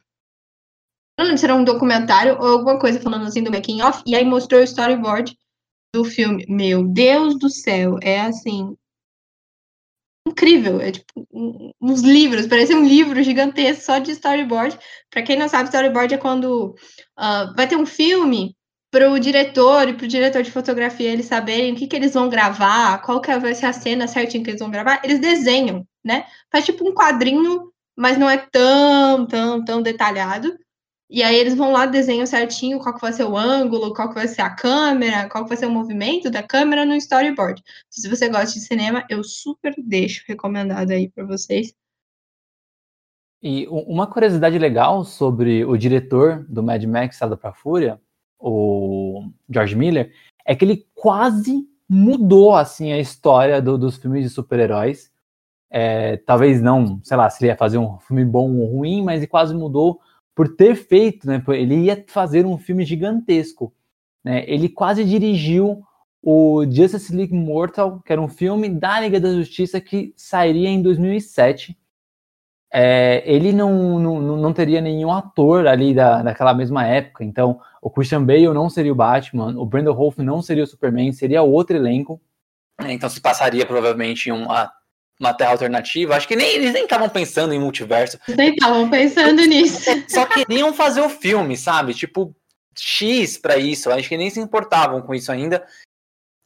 não 1.19 1.25
lembro 1.25 1.39
se 1.39 1.45
era 1.45 1.55
um 1.57 1.65
documentário 1.65 2.39
ou 2.41 2.47
alguma 2.47 2.79
coisa 2.79 3.01
falando 3.01 3.27
assim 3.27 3.43
do 3.43 3.51
making 3.51 3.83
off, 3.83 4.05
e 4.07 4.15
aí 4.15 4.25
mostrou 4.25 4.61
o 4.61 4.65
storyboard 4.65 5.37
do 5.93 6.05
filme. 6.05 6.47
Meu 6.49 6.87
Deus 6.87 7.37
do 7.37 7.51
céu, 7.51 7.99
é 8.01 8.21
assim. 8.21 8.77
Incrível, 10.27 10.81
é 10.81 10.93
tipo 10.93 11.27
uns 11.81 12.03
livros, 12.03 12.47
parece 12.47 12.75
um 12.75 12.87
livro 12.87 13.21
gigantesco 13.23 13.83
só 13.83 13.99
de 13.99 14.13
storyboard. 14.13 14.79
Para 15.11 15.23
quem 15.23 15.37
não 15.37 15.49
sabe, 15.49 15.71
storyboard 15.71 16.15
é 16.15 16.19
quando 16.19 16.75
uh, 17.19 17.55
vai 17.57 17.67
ter 17.67 17.77
um 17.77 17.87
filme 17.87 18.55
para 18.91 19.11
o 19.11 19.19
diretor 19.19 19.89
e 19.89 19.95
para 19.95 20.05
o 20.05 20.09
diretor 20.09 20.43
de 20.43 20.51
fotografia 20.51 21.11
eles 21.11 21.27
saberem 21.27 21.73
o 21.73 21.77
que, 21.77 21.87
que 21.87 21.97
eles 21.97 22.15
vão 22.15 22.29
gravar, 22.29 23.03
qual 23.03 23.21
que 23.21 23.37
vai 23.39 23.55
ser 23.55 23.67
a 23.67 23.73
cena 23.73 24.09
certinha 24.09 24.43
que 24.43 24.51
eles 24.51 24.61
vão 24.61 24.71
gravar, 24.71 25.01
eles 25.05 25.21
desenham, 25.21 25.87
né? 26.05 26.27
Faz 26.51 26.65
tipo 26.65 26.89
um 26.89 26.95
quadrinho, 26.95 27.71
mas 27.97 28.17
não 28.17 28.29
é 28.29 28.39
tão, 28.39 29.27
tão, 29.27 29.65
tão 29.65 29.83
detalhado. 29.83 30.57
E 31.11 31.23
aí 31.23 31.37
eles 31.37 31.55
vão 31.55 31.73
lá, 31.73 31.87
desenham 31.87 32.27
certinho 32.27 32.79
qual 32.79 32.95
que 32.95 33.01
vai 33.01 33.13
ser 33.13 33.25
o 33.25 33.37
ângulo, 33.37 33.95
qual 33.95 34.11
que 34.11 34.15
vai 34.15 34.29
ser 34.29 34.43
a 34.43 34.55
câmera, 34.55 35.29
qual 35.29 35.45
que 35.45 35.49
vai 35.49 35.57
ser 35.57 35.67
o 35.67 35.71
movimento 35.71 36.31
da 36.31 36.43
câmera 36.43 36.85
no 36.85 36.95
storyboard. 36.95 37.63
Se 37.89 38.09
você 38.09 38.29
gosta 38.29 38.53
de 38.53 38.61
cinema, 38.61 39.05
eu 39.09 39.25
super 39.25 39.75
deixo 39.79 40.23
recomendado 40.29 40.91
aí 40.91 41.09
para 41.09 41.25
vocês. 41.25 41.73
E 43.43 43.67
uma 43.69 44.07
curiosidade 44.07 44.59
legal 44.59 45.05
sobre 45.05 45.65
o 45.65 45.77
diretor 45.77 46.45
do 46.49 46.63
Mad 46.63 46.83
Max 46.85 47.17
Sada 47.17 47.37
pra 47.37 47.53
Fúria, 47.53 48.01
o 48.39 49.31
George 49.49 49.77
Miller, 49.77 50.13
é 50.45 50.55
que 50.55 50.65
ele 50.65 50.87
quase 50.95 51.67
mudou 51.89 52.55
assim 52.55 52.93
a 52.93 52.99
história 52.99 53.61
do, 53.63 53.79
dos 53.79 53.97
filmes 53.97 54.25
de 54.25 54.31
super-heróis. 54.31 55.11
É, 55.71 56.17
talvez 56.19 56.63
não, 56.63 57.01
sei 57.03 57.17
lá, 57.17 57.29
se 57.29 57.43
ele 57.45 57.53
ia 57.53 57.57
fazer 57.57 57.79
um 57.79 57.99
filme 57.99 58.25
bom 58.25 58.57
ou 58.57 58.67
ruim, 58.67 59.03
mas 59.03 59.19
ele 59.19 59.27
quase 59.27 59.55
mudou 59.55 60.01
por 60.35 60.55
ter 60.55 60.75
feito, 60.75 61.27
né? 61.27 61.43
Ele 61.49 61.77
ia 61.77 62.05
fazer 62.07 62.47
um 62.47 62.57
filme 62.57 62.85
gigantesco. 62.85 63.73
Né, 64.25 64.45
ele 64.47 64.69
quase 64.69 65.05
dirigiu 65.05 65.83
o 66.23 66.65
Justice 66.65 67.15
League 67.15 67.35
Mortal, 67.35 68.01
que 68.05 68.13
era 68.13 68.21
um 68.21 68.29
filme 68.29 68.69
da 68.69 69.01
Liga 69.01 69.21
da 69.21 69.33
Justiça 69.33 69.81
que 69.81 70.13
sairia 70.17 70.69
em 70.69 70.83
2007. 70.83 71.79
É, 72.71 73.23
ele 73.25 73.53
não, 73.53 73.99
não, 73.99 74.21
não 74.21 74.53
teria 74.53 74.81
nenhum 74.81 75.11
ator 75.11 75.67
ali 75.67 75.95
da, 75.95 76.23
daquela 76.23 76.53
mesma 76.53 76.87
época, 76.87 77.25
então 77.25 77.59
o 77.81 77.89
Christian 77.89 78.23
Bale 78.23 78.49
não 78.49 78.69
seria 78.69 78.93
o 78.93 78.97
Batman, 78.97 79.59
o 79.59 79.65
Brandon 79.65 79.93
Rolfe 79.93 80.23
não 80.23 80.43
seria 80.43 80.65
o 80.65 80.67
Superman, 80.67 81.13
seria 81.13 81.43
outro 81.43 81.77
elenco. 81.77 82.21
Então 82.85 83.09
se 83.09 83.21
passaria 83.21 83.65
provavelmente 83.65 84.29
em 84.29 84.33
uma 84.33 84.71
uma 85.19 85.35
terra 85.35 85.51
alternativa. 85.51 86.15
Acho 86.15 86.29
que 86.29 86.37
nem 86.37 86.55
eles 86.55 86.73
nem 86.73 86.85
estavam 86.85 87.09
pensando 87.09 87.53
em 87.53 87.59
multiverso. 87.59 88.19
Nem 88.29 88.51
estavam 88.51 88.89
pensando 88.89 89.45
nisso. 89.45 89.91
Só 90.09 90.25
queriam 90.27 90.73
fazer 90.73 91.01
o 91.01 91.09
filme, 91.09 91.57
sabe? 91.57 91.93
Tipo, 91.93 92.35
X 92.77 93.37
para 93.37 93.57
isso. 93.57 93.91
Acho 93.91 94.09
que 94.09 94.17
nem 94.17 94.31
se 94.31 94.41
importavam 94.41 95.03
com 95.03 95.15
isso 95.15 95.33
ainda. 95.33 95.67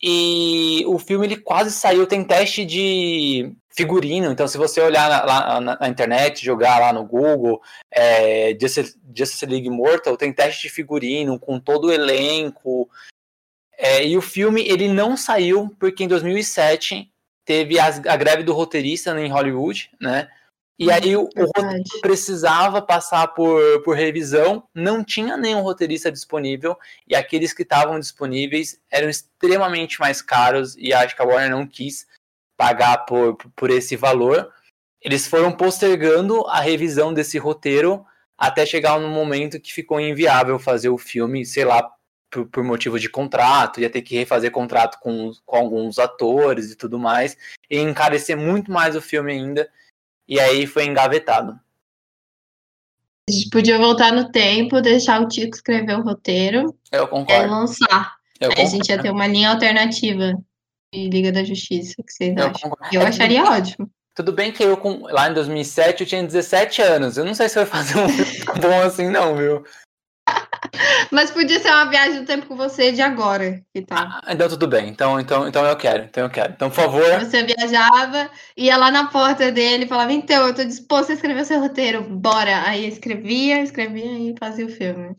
E 0.02 0.82
o 0.87 0.99
filme 0.99 1.26
ele 1.26 1.37
quase 1.37 1.71
saiu. 1.71 2.06
Tem 2.06 2.25
teste 2.25 2.64
de 2.64 3.54
figurino. 3.71 4.30
Então, 4.30 4.49
se 4.49 4.59
você 4.59 4.80
olhar 4.80 5.09
lá 5.09 5.61
na, 5.61 5.78
na, 5.80 5.88
internet, 5.88 6.44
jogar 6.44 6.78
lá 6.78 6.92
no 6.92 7.04
Google, 7.04 7.61
é, 7.90 8.56
Justice, 8.61 8.99
Justice 9.14 9.47
League 9.47 9.71
Mortal, 9.71 10.16
tem 10.16 10.32
teste 10.32 10.62
de 10.62 10.75
figurino 10.75 11.38
com 11.38 11.61
todo 11.61 11.87
o 11.87 11.92
elenco. 11.92 12.88
É, 13.78 14.04
e 14.06 14.16
o 14.16 14.23
filme 14.23 14.62
ele 14.68 14.88
não 14.88 15.16
saiu 15.16 15.75
porque 15.78 16.04
em 16.04 16.09
2007 16.09 17.11
teve 17.44 17.78
a 17.78 18.16
greve 18.16 18.42
do 18.42 18.52
roteirista 18.52 19.18
em 19.21 19.30
Hollywood, 19.30 19.90
né? 20.00 20.28
E 20.79 20.91
aí 20.91 21.17
o, 21.17 21.29
o 21.37 21.45
roteiro 21.57 22.00
precisava 22.00 22.83
passar 22.83 23.29
por, 23.29 23.83
por 23.83 23.97
revisão, 23.97 24.67
não 24.75 25.05
tinha 25.05 25.37
nenhum 25.37 25.61
roteirista 25.61 26.11
disponível, 26.11 26.76
e 27.07 27.14
aqueles 27.14 27.52
que 27.52 27.62
estavam 27.62 28.00
disponíveis 28.00 28.81
eram 28.91 29.09
extremamente 29.09 30.00
mais 30.00 30.21
caros, 30.21 30.76
e 30.76 30.93
acho 30.93 31.14
que 31.14 31.23
a 31.23 31.25
Warner 31.25 31.50
não 31.50 31.67
quis 31.67 32.07
pagar 32.57 32.99
por, 32.99 33.37
por 33.55 33.71
esse 33.71 33.97
valor. 33.97 34.52
Eles 35.00 35.26
foram 35.26 35.52
postergando 35.52 36.47
a 36.47 36.61
revisão 36.61 37.12
desse 37.12 37.38
roteiro 37.38 38.05
até 38.38 38.67
chegar 38.67 38.99
no 38.99 39.09
momento 39.09 39.61
que 39.61 39.73
ficou 39.73 40.00
inviável 40.00 40.59
fazer 40.59 40.88
o 40.88 40.99
filme, 40.99 41.45
sei 41.45 41.64
lá, 41.64 41.88
por, 42.31 42.47
por 42.47 42.64
motivo 42.64 42.99
de 42.99 43.09
contrato, 43.09 43.81
ia 43.81 43.91
ter 43.91 44.02
que 44.02 44.17
refazer 44.17 44.50
contrato 44.50 44.99
com, 45.00 45.31
com 45.45 45.57
alguns 45.57 45.99
atores 45.99 46.71
e 46.73 46.76
tudo 46.76 46.99
mais, 46.99 47.37
e 47.71 47.79
encarecer 47.79 48.37
muito 48.37 48.73
mais 48.73 48.97
o 48.97 49.00
filme 49.02 49.33
ainda, 49.33 49.71
e 50.29 50.38
aí 50.41 50.67
foi 50.67 50.85
engavetado. 50.85 51.59
A 53.29 53.33
gente 53.33 53.50
podia 53.50 53.79
voltar 53.79 54.12
no 54.12 54.31
tempo, 54.31 54.81
deixar 54.81 55.21
o 55.21 55.29
Tico 55.29 55.55
escrever 55.55 55.97
o 55.97 56.02
roteiro 56.02 56.76
Eu 56.91 57.07
concordo. 57.07 57.45
e 57.45 57.50
lançar. 57.50 58.17
Eu 58.41 58.50
aí 58.50 58.62
a 58.62 58.67
gente 58.67 58.88
ia 58.88 59.00
ter 59.00 59.11
uma 59.11 59.26
linha 59.26 59.50
alternativa 59.50 60.35
de 60.93 61.09
Liga 61.09 61.31
da 61.31 61.45
Justiça, 61.45 61.95
que 62.02 62.12
vocês 62.12 62.37
eu 62.37 62.47
acham? 62.49 62.71
Concordo. 62.71 62.95
Eu 62.95 63.02
é 63.02 63.07
acharia 63.07 63.45
ótimo. 63.45 63.91
Tudo 64.14 64.33
bem 64.33 64.52
que 64.52 64.62
eu, 64.62 64.79
lá 65.05 65.31
em 65.31 65.35
2007, 65.35 66.02
eu 66.02 66.07
tinha 66.07 66.23
17 66.23 66.83
anos. 66.83 67.17
Eu 67.17 67.25
não 67.25 67.35
sei 67.35 67.49
se 67.49 67.55
vai 67.55 67.64
fazer 67.64 67.99
um 67.99 68.09
filme 68.09 68.61
bom 68.61 68.83
assim, 68.83 69.09
não, 69.09 69.37
viu? 69.37 69.64
Mas 71.11 71.31
podia 71.31 71.61
ser 71.61 71.69
uma 71.69 71.85
viagem 71.85 72.21
do 72.21 72.26
tempo 72.26 72.47
com 72.47 72.57
você 72.57 72.93
de 72.93 73.02
agora, 73.02 73.62
que 73.75 73.83
tá? 73.83 74.21
Ah, 74.25 74.33
então 74.33 74.49
tudo 74.49 74.67
bem. 74.67 74.88
Então, 74.88 75.21
então, 75.21 75.47
então 75.47 75.64
eu 75.67 75.76
quero. 75.76 76.05
Então 76.05 76.25
eu 76.25 76.31
quero. 76.31 76.52
Então, 76.52 76.71
por 76.71 76.76
favor. 76.76 77.21
Você 77.21 77.43
viajava, 77.43 78.31
ia 78.57 78.76
lá 78.76 78.91
na 78.91 79.09
porta 79.09 79.52
dele 79.52 79.85
e 79.85 79.88
falava, 79.88 80.12
então, 80.12 80.47
eu 80.47 80.55
tô 80.55 80.64
disposto 80.64 81.11
a 81.11 81.14
escrever 81.14 81.43
o 81.43 81.45
seu 81.45 81.61
roteiro, 81.61 82.02
bora. 82.02 82.62
Aí 82.67 82.87
escrevia, 82.87 83.62
escrevia 83.62 84.31
e 84.31 84.35
fazia 84.38 84.64
o 84.64 84.71
filme. 84.71 85.14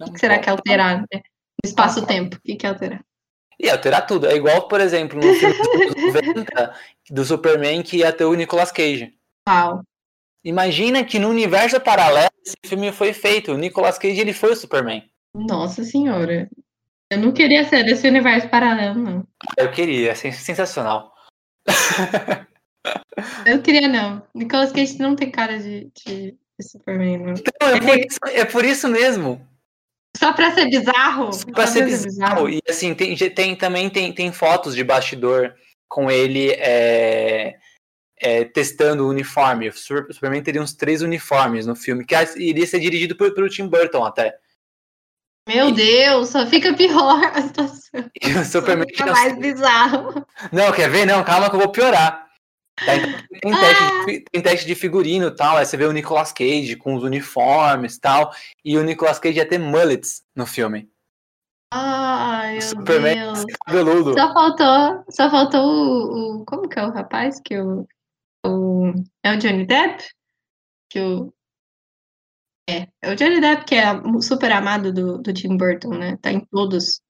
o 0.00 0.12
que 0.12 0.20
será 0.20 0.38
que 0.38 0.48
é 0.48 0.52
alterar, 0.52 0.98
né? 1.00 1.20
Espaço-tempo, 1.64 2.36
o 2.36 2.40
que, 2.40 2.66
é 2.66 2.68
alterar? 2.68 3.00
Ia 3.60 3.72
alterar 3.72 4.06
tudo. 4.06 4.26
É 4.26 4.36
igual, 4.36 4.68
por 4.68 4.80
exemplo, 4.80 5.18
no 5.18 5.34
filme 5.34 5.54
dos 5.54 6.14
90 6.14 6.74
do 7.10 7.24
Superman 7.24 7.82
que 7.82 7.98
ia 7.98 8.12
ter 8.12 8.24
o 8.24 8.34
Nicolas 8.34 8.70
Cage. 8.70 9.12
Uau. 9.48 9.82
Imagina 10.44 11.04
que 11.04 11.18
no 11.18 11.28
universo 11.28 11.80
paralelo 11.80 12.30
esse 12.44 12.56
filme 12.64 12.92
foi 12.92 13.12
feito. 13.12 13.52
O 13.52 13.58
Nicolas 13.58 13.98
Cage 13.98 14.20
ele 14.20 14.32
foi 14.32 14.52
o 14.52 14.56
Superman. 14.56 15.02
Nossa 15.34 15.84
senhora. 15.84 16.48
Eu 17.10 17.18
não 17.18 17.32
queria 17.32 17.64
ser 17.64 17.84
desse 17.84 18.06
universo 18.06 18.48
paralelo, 18.48 18.98
não. 18.98 19.26
Eu 19.56 19.70
queria, 19.70 20.14
sensacional. 20.14 21.12
Eu 23.44 23.60
queria 23.60 23.88
não. 23.88 24.22
Nicolas 24.34 24.72
Cage 24.72 24.98
não 24.98 25.16
tem 25.16 25.30
cara 25.30 25.58
de, 25.58 25.90
de, 26.06 26.32
de 26.58 26.68
Superman, 26.68 27.18
não. 27.18 27.32
Então, 27.32 27.68
é, 27.68 27.80
por 27.80 27.98
isso, 27.98 28.18
é 28.26 28.44
por 28.44 28.64
isso 28.64 28.88
mesmo. 28.88 29.46
Só 30.16 30.32
pra 30.32 30.52
ser 30.52 30.68
bizarro? 30.68 31.32
Só 31.32 31.46
pra 31.46 31.66
ser 31.66 31.84
bizarro. 31.84 32.48
E 32.48 32.60
assim, 32.68 32.94
tem, 32.94 33.16
tem, 33.16 33.56
também 33.56 33.90
tem, 33.90 34.12
tem 34.12 34.32
fotos 34.32 34.74
de 34.74 34.84
bastidor 34.84 35.54
com 35.88 36.10
ele 36.10 36.50
é, 36.52 37.56
é, 38.20 38.44
testando 38.44 39.04
o 39.04 39.08
uniforme. 39.08 39.68
O 39.68 39.72
Superman 39.72 40.42
teria 40.42 40.62
uns 40.62 40.74
três 40.74 41.02
uniformes 41.02 41.66
no 41.66 41.76
filme, 41.76 42.04
que 42.04 42.14
iria 42.36 42.66
ser 42.66 42.80
dirigido 42.80 43.16
por, 43.16 43.32
pelo 43.34 43.48
Tim 43.48 43.66
Burton 43.66 44.04
até. 44.04 44.36
Meu 45.48 45.70
e... 45.70 45.72
Deus, 45.72 46.28
só 46.28 46.46
fica 46.46 46.74
pior 46.74 47.24
a 47.24 47.42
situação. 47.42 47.78
E 48.22 48.32
o 48.32 48.44
Superman 48.44 48.86
só 48.88 49.04
fica 49.04 49.12
mais 49.12 49.38
bizarro. 49.38 50.26
Não, 50.52 50.70
quer 50.72 50.90
ver? 50.90 51.06
Não, 51.06 51.24
calma 51.24 51.48
que 51.48 51.56
eu 51.56 51.60
vou 51.60 51.70
piorar. 51.70 52.28
Tá, 52.84 52.94
então, 52.94 53.50
tem, 53.50 53.60
teste 53.60 53.82
ah. 53.82 54.04
de, 54.04 54.24
tem 54.30 54.42
teste 54.42 54.66
de 54.66 54.74
figurino 54.74 55.28
e 55.28 55.34
tal. 55.34 55.56
Aí 55.56 55.64
você 55.64 55.76
vê 55.76 55.84
o 55.84 55.92
Nicolas 55.92 56.32
Cage 56.32 56.76
com 56.76 56.94
os 56.94 57.02
uniformes 57.02 57.96
e 57.96 58.00
tal. 58.00 58.32
E 58.64 58.76
o 58.76 58.84
Nicolas 58.84 59.18
Cage 59.18 59.38
ia 59.38 59.48
ter 59.48 59.58
mullets 59.58 60.22
no 60.36 60.46
filme. 60.46 60.88
Ai, 61.72 62.52
meu 62.52 62.62
Superman 62.62 63.14
Deus. 63.14 63.44
Cabeludo. 63.66 64.14
Só 64.14 64.32
faltou, 64.32 65.04
só 65.10 65.30
faltou 65.30 65.60
o, 65.60 66.40
o, 66.40 66.44
Como 66.44 66.68
que 66.68 66.78
é 66.78 66.86
o 66.86 66.90
rapaz 66.90 67.40
que 67.44 67.58
o. 67.58 67.86
o 68.44 68.92
é 69.22 69.32
o 69.32 69.36
Johnny 69.38 69.66
Depp? 69.66 70.04
Que 70.90 71.00
o. 71.00 71.32
É, 72.68 72.86
é 73.02 73.12
o 73.12 73.16
Johnny 73.16 73.40
Depp 73.40 73.64
que 73.64 73.74
é 73.74 73.86
super 74.20 74.52
amado 74.52 74.92
do, 74.92 75.18
do 75.18 75.32
Tim 75.32 75.56
Burton, 75.56 75.94
né? 75.94 76.18
Tá 76.20 76.30
em 76.30 76.40
todos. 76.40 77.00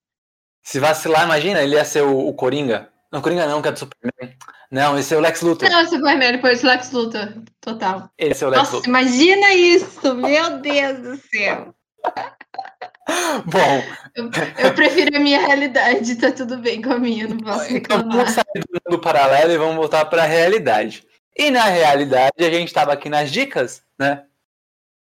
Se 0.62 0.78
vacilar, 0.78 1.24
imagina, 1.24 1.62
ele 1.62 1.74
ia 1.74 1.84
ser 1.84 2.02
o, 2.02 2.28
o 2.28 2.34
Coringa. 2.34 2.92
Não, 3.10 3.22
Coringa 3.22 3.46
não, 3.46 3.62
que 3.62 3.68
é 3.68 3.72
do 3.72 3.78
Superman. 3.78 4.36
Não, 4.70 4.98
esse 4.98 5.14
é 5.14 5.16
o 5.16 5.20
Lex 5.20 5.40
Luthor. 5.40 5.70
Não, 5.70 5.82
o 5.82 5.88
Superman, 5.88 6.32
depois 6.32 6.62
o 6.62 6.66
Lex 6.66 6.92
Luthor. 6.92 7.32
Total. 7.60 8.10
Esse 8.18 8.44
é 8.44 8.46
o 8.46 8.50
Lex 8.50 8.58
Nossa, 8.58 8.76
Luthor. 8.76 8.88
imagina 8.88 9.54
isso! 9.54 10.14
Meu 10.14 10.58
Deus 10.60 10.98
do 10.98 11.16
céu! 11.16 11.74
Bom. 13.46 13.82
Eu, 14.14 14.30
eu, 14.58 14.74
prefiro 14.74 15.16
a 15.16 15.20
minha 15.20 15.40
realidade, 15.40 16.16
tá 16.16 16.30
tudo 16.30 16.58
bem 16.58 16.82
com 16.82 16.92
a 16.92 16.98
minha, 16.98 17.26
não 17.26 17.38
posso 17.38 17.64
então, 17.64 17.96
reclamar. 17.96 18.06
Então 18.06 18.18
vamos 18.18 18.32
sair 18.32 18.64
do 18.68 18.80
mundo 18.90 19.00
paralelo 19.00 19.52
e 19.52 19.58
vamos 19.58 19.76
voltar 19.76 20.04
para 20.04 20.24
a 20.24 20.26
realidade. 20.26 21.07
E 21.38 21.52
na 21.52 21.66
realidade, 21.66 22.32
a 22.44 22.50
gente 22.50 22.66
estava 22.66 22.92
aqui 22.92 23.08
nas 23.08 23.30
dicas, 23.30 23.82
né? 23.96 24.26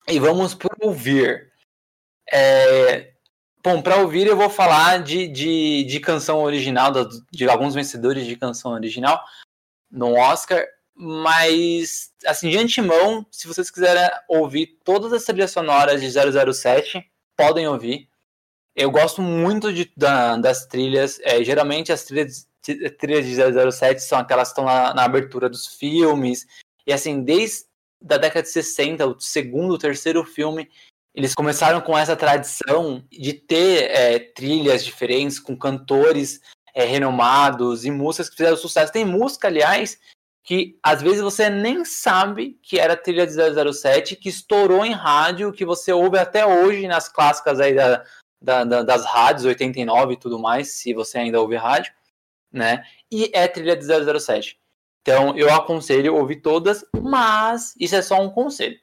E 0.08 0.20
vamos 0.20 0.56
para 0.56 0.76
ouvir. 0.82 1.54
É... 2.32 3.14
Bom, 3.64 3.82
para 3.82 3.98
ouvir 3.98 4.26
eu 4.26 4.36
vou 4.36 4.50
falar 4.50 5.04
de, 5.04 5.28
de, 5.28 5.84
de 5.84 6.00
canção 6.00 6.42
original, 6.42 6.92
de 7.32 7.48
alguns 7.48 7.76
vencedores 7.76 8.26
de 8.26 8.36
canção 8.36 8.72
original 8.72 9.24
no 9.90 10.16
Oscar, 10.16 10.66
mas, 10.96 12.12
assim, 12.26 12.50
de 12.50 12.58
antemão, 12.58 13.26
se 13.32 13.48
vocês 13.48 13.70
quiserem 13.72 14.10
ouvir 14.28 14.80
todas 14.84 15.14
as 15.14 15.24
trilhas 15.24 15.52
sonoras 15.52 16.02
de 16.02 16.10
007, 16.10 17.10
podem 17.38 17.68
ouvir. 17.68 18.10
Eu 18.76 18.90
gosto 18.90 19.22
muito 19.22 19.72
de, 19.72 19.92
da, 19.96 20.36
das 20.38 20.66
trilhas. 20.66 21.20
É, 21.22 21.44
geralmente 21.44 21.92
as 21.92 22.04
trilhas, 22.04 22.48
trilhas 22.98 23.26
de 23.26 23.72
007 23.72 24.02
são 24.02 24.18
aquelas 24.18 24.50
que 24.50 24.52
estão 24.54 24.66
na, 24.66 24.94
na, 24.94 25.04
abertura 25.04 25.50
dos 25.50 25.68
filmes. 25.68 26.48
E 26.88 26.94
assim, 26.94 27.22
desde 27.24 27.66
a 28.10 28.18
década 28.18 28.44
de 28.44 28.50
60, 28.50 29.06
o 29.06 29.20
segundo, 29.20 29.74
o 29.74 29.78
terceiro 29.78 30.24
filme, 30.24 30.70
eles 31.14 31.36
começaram 31.36 31.80
com 31.82 31.98
essa 31.98 32.16
tradição 32.16 33.04
de 33.12 33.34
ter 33.34 33.92
é, 33.92 34.20
trilhas 34.20 34.84
diferentes, 34.84 35.40
com 35.40 35.56
cantores 35.56 36.42
é, 36.74 36.86
renomados 36.86 37.86
e 37.86 37.92
músicas 37.92 38.30
que 38.30 38.38
fizeram 38.38 38.58
sucesso. 38.58 38.92
Tem 38.92 39.06
música, 39.06 39.48
aliás, 39.48 40.00
que 40.44 40.78
às 40.84 41.02
vezes 41.02 41.22
você 41.22 41.50
nem 41.50 41.86
sabe 41.86 42.60
que 42.62 42.80
era 42.80 42.98
trilha 42.98 43.26
de 43.26 43.34
007, 43.34 44.16
que 44.16 44.30
estourou 44.30 44.86
em 44.86 44.92
rádio, 44.92 45.54
que 45.54 45.66
você 45.66 45.94
ouve 45.94 46.18
até 46.18 46.46
hoje 46.46 46.88
nas 46.88 47.08
clássicas 47.08 47.60
aí 47.60 47.76
da, 47.76 48.04
da, 48.42 48.64
da, 48.66 48.84
das 48.84 49.06
rádios, 49.06 49.46
89 49.46 50.14
e 50.14 50.18
tudo 50.18 50.38
mais, 50.38 50.74
se 50.74 50.94
você 50.94 51.20
ainda 51.20 51.40
ouve 51.40 51.56
rádio, 51.56 51.94
né? 52.54 52.86
E 53.12 53.30
é 53.34 53.48
trilha 53.48 53.76
de 53.76 53.86
007. 53.86 54.60
Então 55.02 55.36
eu 55.38 55.54
aconselho 55.54 56.16
ouvir 56.16 56.42
todas, 56.42 56.86
mas 56.96 57.74
isso 57.80 57.96
é 57.96 58.02
só 58.02 58.22
um 58.22 58.30
conselho. 58.30 58.80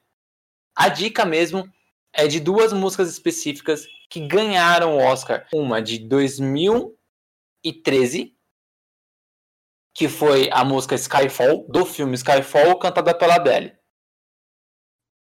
A 0.75 0.89
dica 0.89 1.25
mesmo 1.25 1.67
é 2.13 2.27
de 2.27 2.39
duas 2.39 2.73
músicas 2.73 3.09
específicas 3.09 3.87
que 4.09 4.27
ganharam 4.27 4.97
o 4.97 5.01
Oscar. 5.01 5.47
Uma 5.53 5.81
de 5.81 5.99
2013 5.99 8.35
que 9.93 10.07
foi 10.07 10.49
a 10.51 10.63
música 10.63 10.95
Skyfall, 10.95 11.67
do 11.67 11.85
filme 11.85 12.15
Skyfall, 12.15 12.79
cantada 12.79 13.13
pela 13.13 13.35
Adele. 13.35 13.77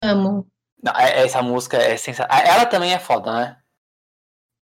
Amo. 0.03 0.51
Não, 0.83 0.93
é, 0.97 1.25
essa 1.25 1.43
música 1.43 1.77
é 1.77 1.97
sensacional. 1.97 2.45
Ela 2.45 2.67
também 2.67 2.93
é 2.93 2.99
foda, 2.99 3.33
né? 3.33 3.63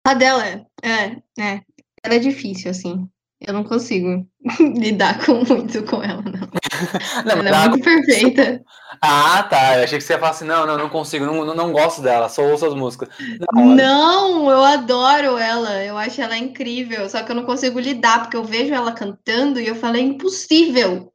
A 0.06 0.14
dela 0.14 0.46
é, 0.46 0.66
é, 0.82 1.22
é. 1.38 1.64
Ela 2.02 2.14
é 2.14 2.18
difícil, 2.18 2.70
assim. 2.70 3.06
Eu 3.40 3.54
não 3.54 3.64
consigo 3.64 4.26
lidar 4.76 5.24
com, 5.24 5.42
muito 5.44 5.82
com 5.84 6.02
ela, 6.02 6.22
não. 6.22 6.48
não 7.24 7.46
ela 7.46 7.64
é 7.64 7.68
muito 7.68 7.84
perfeita. 7.84 8.62
Ah, 9.00 9.42
tá. 9.44 9.78
Eu 9.78 9.84
achei 9.84 9.98
que 9.98 10.04
você 10.04 10.12
ia 10.12 10.18
falar 10.18 10.32
assim, 10.32 10.44
não, 10.44 10.66
não, 10.66 10.76
não 10.76 10.88
consigo, 10.90 11.24
não, 11.24 11.54
não, 11.54 11.72
gosto 11.72 12.02
dela, 12.02 12.28
só 12.28 12.42
ouço 12.42 12.66
as 12.66 12.74
músicas. 12.74 13.08
Não, 13.54 13.74
não, 13.74 14.50
eu 14.50 14.62
adoro 14.62 15.38
ela, 15.38 15.82
eu 15.82 15.96
acho 15.96 16.20
ela 16.20 16.36
incrível, 16.36 17.08
só 17.08 17.22
que 17.22 17.32
eu 17.32 17.36
não 17.36 17.44
consigo 17.44 17.80
lidar, 17.80 18.20
porque 18.20 18.36
eu 18.36 18.44
vejo 18.44 18.74
ela 18.74 18.92
cantando 18.92 19.58
e 19.58 19.66
eu 19.66 19.74
falei, 19.74 20.02
é 20.02 20.06
impossível. 20.06 21.10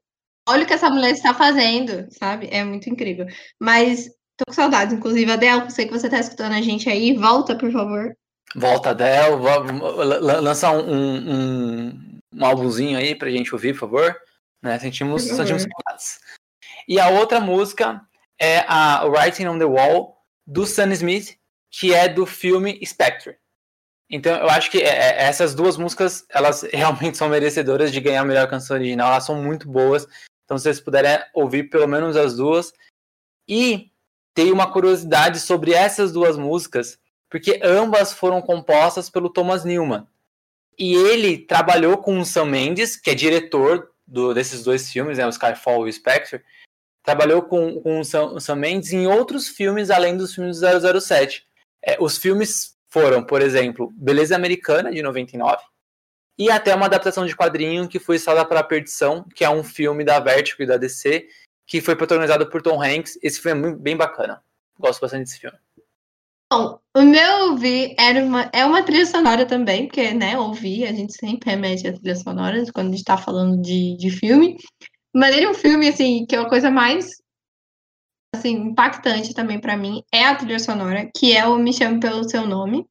Olha 0.47 0.63
o 0.63 0.67
que 0.67 0.73
essa 0.73 0.89
mulher 0.89 1.11
está 1.11 1.33
fazendo, 1.33 2.07
sabe? 2.11 2.47
É 2.51 2.63
muito 2.63 2.89
incrível. 2.89 3.27
Mas 3.59 4.05
tô 4.37 4.45
com 4.47 4.53
saudades, 4.53 4.93
inclusive, 4.93 5.31
Adel, 5.31 5.69
sei 5.69 5.85
que 5.85 5.93
você 5.93 6.07
está 6.07 6.19
escutando 6.19 6.53
a 6.53 6.61
gente 6.61 6.89
aí, 6.89 7.15
volta, 7.15 7.55
por 7.55 7.71
favor. 7.71 8.15
Volta, 8.55 8.91
Adel, 8.91 9.39
lança 10.41 10.71
um, 10.71 10.91
um, 10.91 12.04
um 12.35 12.45
álbumzinho 12.45 12.97
aí 12.97 13.15
pra 13.15 13.29
gente 13.29 13.53
ouvir, 13.53 13.73
por 13.73 13.79
favor. 13.79 14.15
Né? 14.61 14.77
Sentimos, 14.79 15.23
sentimos 15.23 15.63
saudades. 15.63 16.19
E 16.87 16.99
a 16.99 17.09
outra 17.09 17.39
música 17.39 18.01
é 18.39 18.59
a 18.67 19.05
Writing 19.05 19.47
on 19.47 19.57
the 19.57 19.65
Wall, 19.65 20.17
do 20.45 20.65
Sam 20.65 20.91
Smith, 20.93 21.37
que 21.71 21.93
é 21.93 22.07
do 22.07 22.25
filme 22.25 22.79
Spectre. 22.85 23.37
Então 24.09 24.37
eu 24.37 24.49
acho 24.49 24.69
que 24.69 24.79
é, 24.79 24.87
é, 24.87 25.23
essas 25.23 25.55
duas 25.55 25.77
músicas, 25.77 26.25
elas 26.29 26.61
realmente 26.71 27.17
são 27.17 27.29
merecedoras 27.29 27.91
de 27.91 27.99
ganhar 27.99 28.21
a 28.21 28.25
melhor 28.25 28.47
canção 28.47 28.75
original, 28.75 29.11
elas 29.11 29.25
são 29.25 29.41
muito 29.41 29.67
boas. 29.67 30.07
Então 30.43 30.57
se 30.57 30.63
vocês 30.63 30.79
puderem 30.79 31.19
ouvir 31.33 31.69
pelo 31.69 31.87
menos 31.87 32.15
as 32.15 32.35
duas. 32.35 32.71
E 33.47 33.91
tem 34.33 34.51
uma 34.51 34.71
curiosidade 34.71 35.39
sobre 35.39 35.73
essas 35.73 36.11
duas 36.11 36.37
músicas, 36.37 36.99
porque 37.29 37.59
ambas 37.63 38.11
foram 38.11 38.41
compostas 38.41 39.09
pelo 39.09 39.29
Thomas 39.29 39.63
Newman. 39.63 40.05
E 40.77 40.93
ele 40.93 41.37
trabalhou 41.37 41.97
com 41.97 42.19
o 42.19 42.25
Sam 42.25 42.45
Mendes, 42.45 42.95
que 42.95 43.09
é 43.09 43.15
diretor 43.15 43.91
do, 44.05 44.33
desses 44.33 44.63
dois 44.63 44.89
filmes, 44.91 45.17
né, 45.17 45.25
o 45.25 45.29
Skyfall 45.29 45.87
e 45.87 45.89
o 45.89 45.93
Spectre, 45.93 46.43
trabalhou 47.03 47.41
com, 47.43 47.81
com 47.81 47.99
o 47.99 48.05
Sam, 48.05 48.39
Sam 48.39 48.55
Mendes 48.55 48.91
em 48.91 49.07
outros 49.07 49.47
filmes 49.47 49.89
além 49.89 50.17
dos 50.17 50.33
filmes 50.33 50.59
do 50.59 51.01
007. 51.01 51.47
É, 51.81 51.97
os 51.99 52.17
filmes 52.17 52.75
foram, 52.89 53.23
por 53.23 53.41
exemplo, 53.41 53.91
Beleza 53.95 54.35
Americana, 54.35 54.91
de 54.91 55.01
99, 55.01 55.61
e 56.37 56.49
até 56.49 56.73
uma 56.75 56.87
adaptação 56.87 57.25
de 57.25 57.35
quadrinho 57.35 57.87
que 57.87 57.99
foi 57.99 58.17
Estrada 58.17 58.45
para 58.45 58.59
a 58.59 58.63
Perdição, 58.63 59.23
que 59.35 59.43
é 59.45 59.49
um 59.49 59.63
filme 59.63 60.03
da 60.03 60.19
Vertigo 60.19 60.63
e 60.63 60.65
da 60.65 60.77
DC, 60.77 61.27
que 61.65 61.81
foi 61.81 61.95
protagonizado 61.95 62.49
por 62.49 62.61
Tom 62.61 62.81
Hanks. 62.81 63.17
Esse 63.21 63.41
filme 63.41 63.69
é 63.69 63.75
bem 63.75 63.95
bacana. 63.95 64.43
Gosto 64.77 65.01
bastante 65.01 65.23
desse 65.25 65.39
filme. 65.39 65.57
Bom, 66.51 66.79
o 66.95 67.01
meu 67.01 67.49
ouvir 67.49 67.93
era 67.99 68.23
uma, 68.23 68.49
é 68.53 68.65
uma 68.65 68.83
trilha 68.83 69.05
sonora 69.05 69.45
também, 69.45 69.85
porque, 69.85 70.13
né, 70.13 70.37
ouvir, 70.39 70.85
a 70.85 70.93
gente 70.93 71.13
sempre 71.13 71.51
remete 71.51 71.87
a 71.87 71.93
trilha 71.93 72.15
sonora 72.15 72.63
quando 72.73 72.87
a 72.87 72.91
gente 72.91 73.03
tá 73.03 73.17
falando 73.17 73.61
de, 73.61 73.97
de 73.97 74.09
filme. 74.09 74.57
Mas 75.13 75.35
ele 75.35 75.45
é 75.45 75.49
um 75.49 75.53
filme, 75.53 75.89
assim, 75.89 76.25
que 76.25 76.35
é 76.35 76.39
a 76.39 76.49
coisa 76.49 76.71
mais 76.71 77.09
assim, 78.35 78.53
impactante 78.53 79.33
também 79.33 79.59
para 79.59 79.77
mim 79.77 80.03
é 80.13 80.25
a 80.25 80.35
trilha 80.35 80.59
sonora, 80.59 81.09
que 81.15 81.35
é 81.35 81.45
o 81.45 81.57
Me 81.57 81.73
Chame 81.73 81.99
Pelo 81.99 82.29
Seu 82.29 82.45
Nome, 82.45 82.85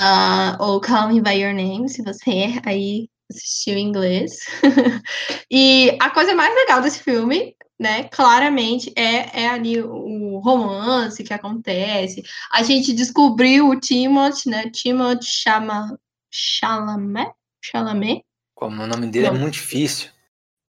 uh, 0.00 0.62
ou 0.62 0.80
Call 0.80 1.08
Me 1.08 1.20
By 1.20 1.40
Your 1.40 1.54
Name, 1.54 1.88
se 1.88 2.02
você 2.02 2.60
aí 2.64 3.08
assistiu 3.30 3.74
em 3.74 3.88
inglês. 3.88 4.38
e 5.50 5.96
a 6.00 6.10
coisa 6.10 6.34
mais 6.34 6.54
legal 6.54 6.80
desse 6.80 7.02
filme, 7.02 7.54
né, 7.78 8.04
claramente, 8.04 8.92
é, 8.96 9.42
é 9.42 9.48
ali 9.48 9.80
o 9.80 10.38
romance 10.38 11.22
que 11.24 11.34
acontece. 11.34 12.22
A 12.52 12.62
gente 12.62 12.92
descobriu 12.92 13.68
o 13.68 13.78
Timothy, 13.78 14.48
né, 14.48 14.70
Timothy 14.70 15.26
Chama, 15.26 15.98
Chalamet? 16.30 17.32
Chalamet? 17.62 18.24
Como 18.54 18.82
o 18.82 18.86
nome 18.86 19.08
dele 19.08 19.26
é 19.26 19.30
Não. 19.30 19.36
é 19.36 19.40
muito 19.40 19.54
difícil. 19.54 20.10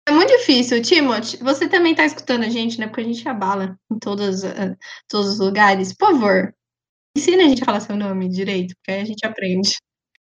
É 0.07 0.13
muito 0.13 0.37
difícil, 0.37 0.83
Timothy. 0.83 1.37
Você 1.39 1.69
também 1.69 1.93
está 1.93 2.05
escutando 2.05 2.45
a 2.45 2.49
gente, 2.49 2.81
né? 2.81 2.87
Porque 2.87 3.03
a 3.03 3.05
gente 3.05 3.29
abala 3.29 3.79
em 3.91 3.99
todos, 3.99 4.43
uh, 4.43 4.77
todos 5.07 5.35
os 5.35 5.39
lugares. 5.39 5.93
Por 5.93 6.11
favor, 6.11 6.55
ensina 7.17 7.45
a 7.45 7.49
gente 7.49 7.63
a 7.63 7.67
falar 7.67 7.81
seu 7.81 7.97
nome 7.97 8.29
direito, 8.29 8.75
porque 8.77 8.91
aí 8.91 9.01
a 9.03 9.05
gente 9.05 9.25
aprende. 9.25 9.77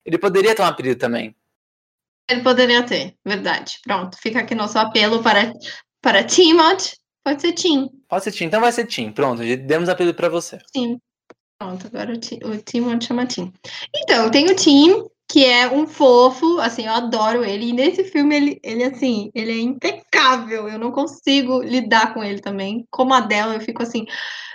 Ele 0.04 0.18
poderia 0.18 0.56
ter 0.56 0.62
um 0.62 0.66
apelido 0.66 1.00
também. 1.00 1.36
Ele 2.30 2.42
poderia 2.42 2.84
ter, 2.84 3.16
verdade. 3.24 3.80
Pronto, 3.84 4.18
fica 4.18 4.40
aqui 4.40 4.56
nosso 4.56 4.80
apelo 4.80 5.22
para, 5.22 5.54
para 6.06 6.24
Timothy, 6.24 6.98
pode 7.24 7.42
ser 7.42 7.54
Tim. 7.54 7.90
Pode 8.08 8.24
ser 8.24 8.32
Tim, 8.32 8.46
então 8.46 8.62
vai 8.62 8.72
ser 8.72 8.86
Tim. 8.86 9.12
Pronto, 9.12 9.42
demos 9.42 9.90
apelido 9.90 10.16
para 10.16 10.30
você. 10.30 10.60
Tim. 10.72 11.00
Pronto, 11.58 11.88
agora 11.88 12.14
o, 12.14 12.20
Tim, 12.20 12.38
o 12.44 12.62
Timothy 12.62 13.08
chama 13.08 13.26
Tim. 13.26 13.52
Então, 13.96 14.30
tem 14.30 14.46
o 14.46 14.56
Tim, 14.56 15.04
que 15.28 15.44
é 15.44 15.68
um 15.68 15.88
fofo, 15.88 16.60
assim, 16.60 16.86
eu 16.86 16.92
adoro 16.92 17.44
ele. 17.44 17.70
E 17.70 17.74
nesse 17.74 18.04
filme, 18.04 18.36
ele, 18.36 18.60
ele 18.62 18.84
assim, 18.84 19.32
ele 19.34 19.52
é 19.52 19.60
impecável. 19.60 20.70
Eu 20.70 20.78
não 20.78 20.92
consigo 20.92 21.64
lidar 21.64 22.14
com 22.14 22.24
ele 22.24 22.40
também. 22.40 22.86
Como 22.92 23.12
a 23.12 23.22
dela, 23.22 23.56
eu 23.56 23.62
fico 23.62 23.82
assim, 23.82 24.06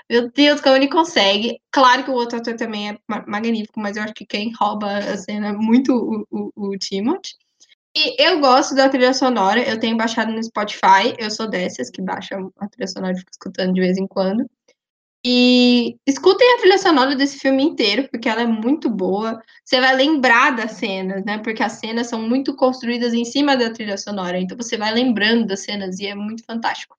meu 0.08 0.30
Deus, 0.30 0.60
como 0.60 0.76
ele 0.76 0.86
consegue. 0.86 1.60
Claro 1.72 2.04
que 2.04 2.12
o 2.12 2.14
outro 2.14 2.38
ator 2.38 2.54
também 2.54 2.90
é 2.90 2.98
magnífico, 3.26 3.80
mas 3.80 3.96
eu 3.96 4.04
acho 4.04 4.14
que 4.14 4.24
quem 4.24 4.52
rouba 4.56 4.98
a 4.98 5.16
cena 5.18 5.48
é 5.48 5.52
muito 5.52 5.92
o, 5.92 6.24
o, 6.30 6.70
o 6.70 6.78
Timothy. 6.78 7.34
E 7.96 8.22
eu 8.22 8.38
gosto 8.40 8.74
da 8.74 8.88
trilha 8.88 9.12
sonora, 9.12 9.60
eu 9.68 9.78
tenho 9.78 9.96
baixado 9.96 10.30
no 10.30 10.42
Spotify, 10.42 11.14
eu 11.18 11.30
sou 11.30 11.48
dessas 11.48 11.90
que 11.90 12.00
baixam 12.00 12.52
a 12.58 12.68
trilha 12.68 12.86
sonora 12.86 13.14
e 13.14 13.18
fico 13.18 13.30
escutando 13.32 13.74
de 13.74 13.80
vez 13.80 13.98
em 13.98 14.06
quando. 14.06 14.48
E 15.24 15.96
escutem 16.06 16.54
a 16.54 16.58
trilha 16.58 16.78
sonora 16.78 17.14
desse 17.14 17.38
filme 17.38 17.62
inteiro, 17.62 18.08
porque 18.10 18.28
ela 18.28 18.42
é 18.42 18.46
muito 18.46 18.88
boa. 18.88 19.42
Você 19.64 19.80
vai 19.80 19.94
lembrar 19.94 20.56
das 20.56 20.72
cenas, 20.72 21.24
né? 21.24 21.38
Porque 21.38 21.62
as 21.62 21.72
cenas 21.72 22.06
são 22.06 22.22
muito 22.22 22.56
construídas 22.56 23.12
em 23.12 23.24
cima 23.24 23.56
da 23.56 23.70
trilha 23.70 23.98
sonora, 23.98 24.38
então 24.38 24.56
você 24.56 24.78
vai 24.78 24.94
lembrando 24.94 25.46
das 25.46 25.60
cenas 25.60 25.98
e 25.98 26.06
é 26.06 26.14
muito 26.14 26.44
fantástico. 26.44 26.96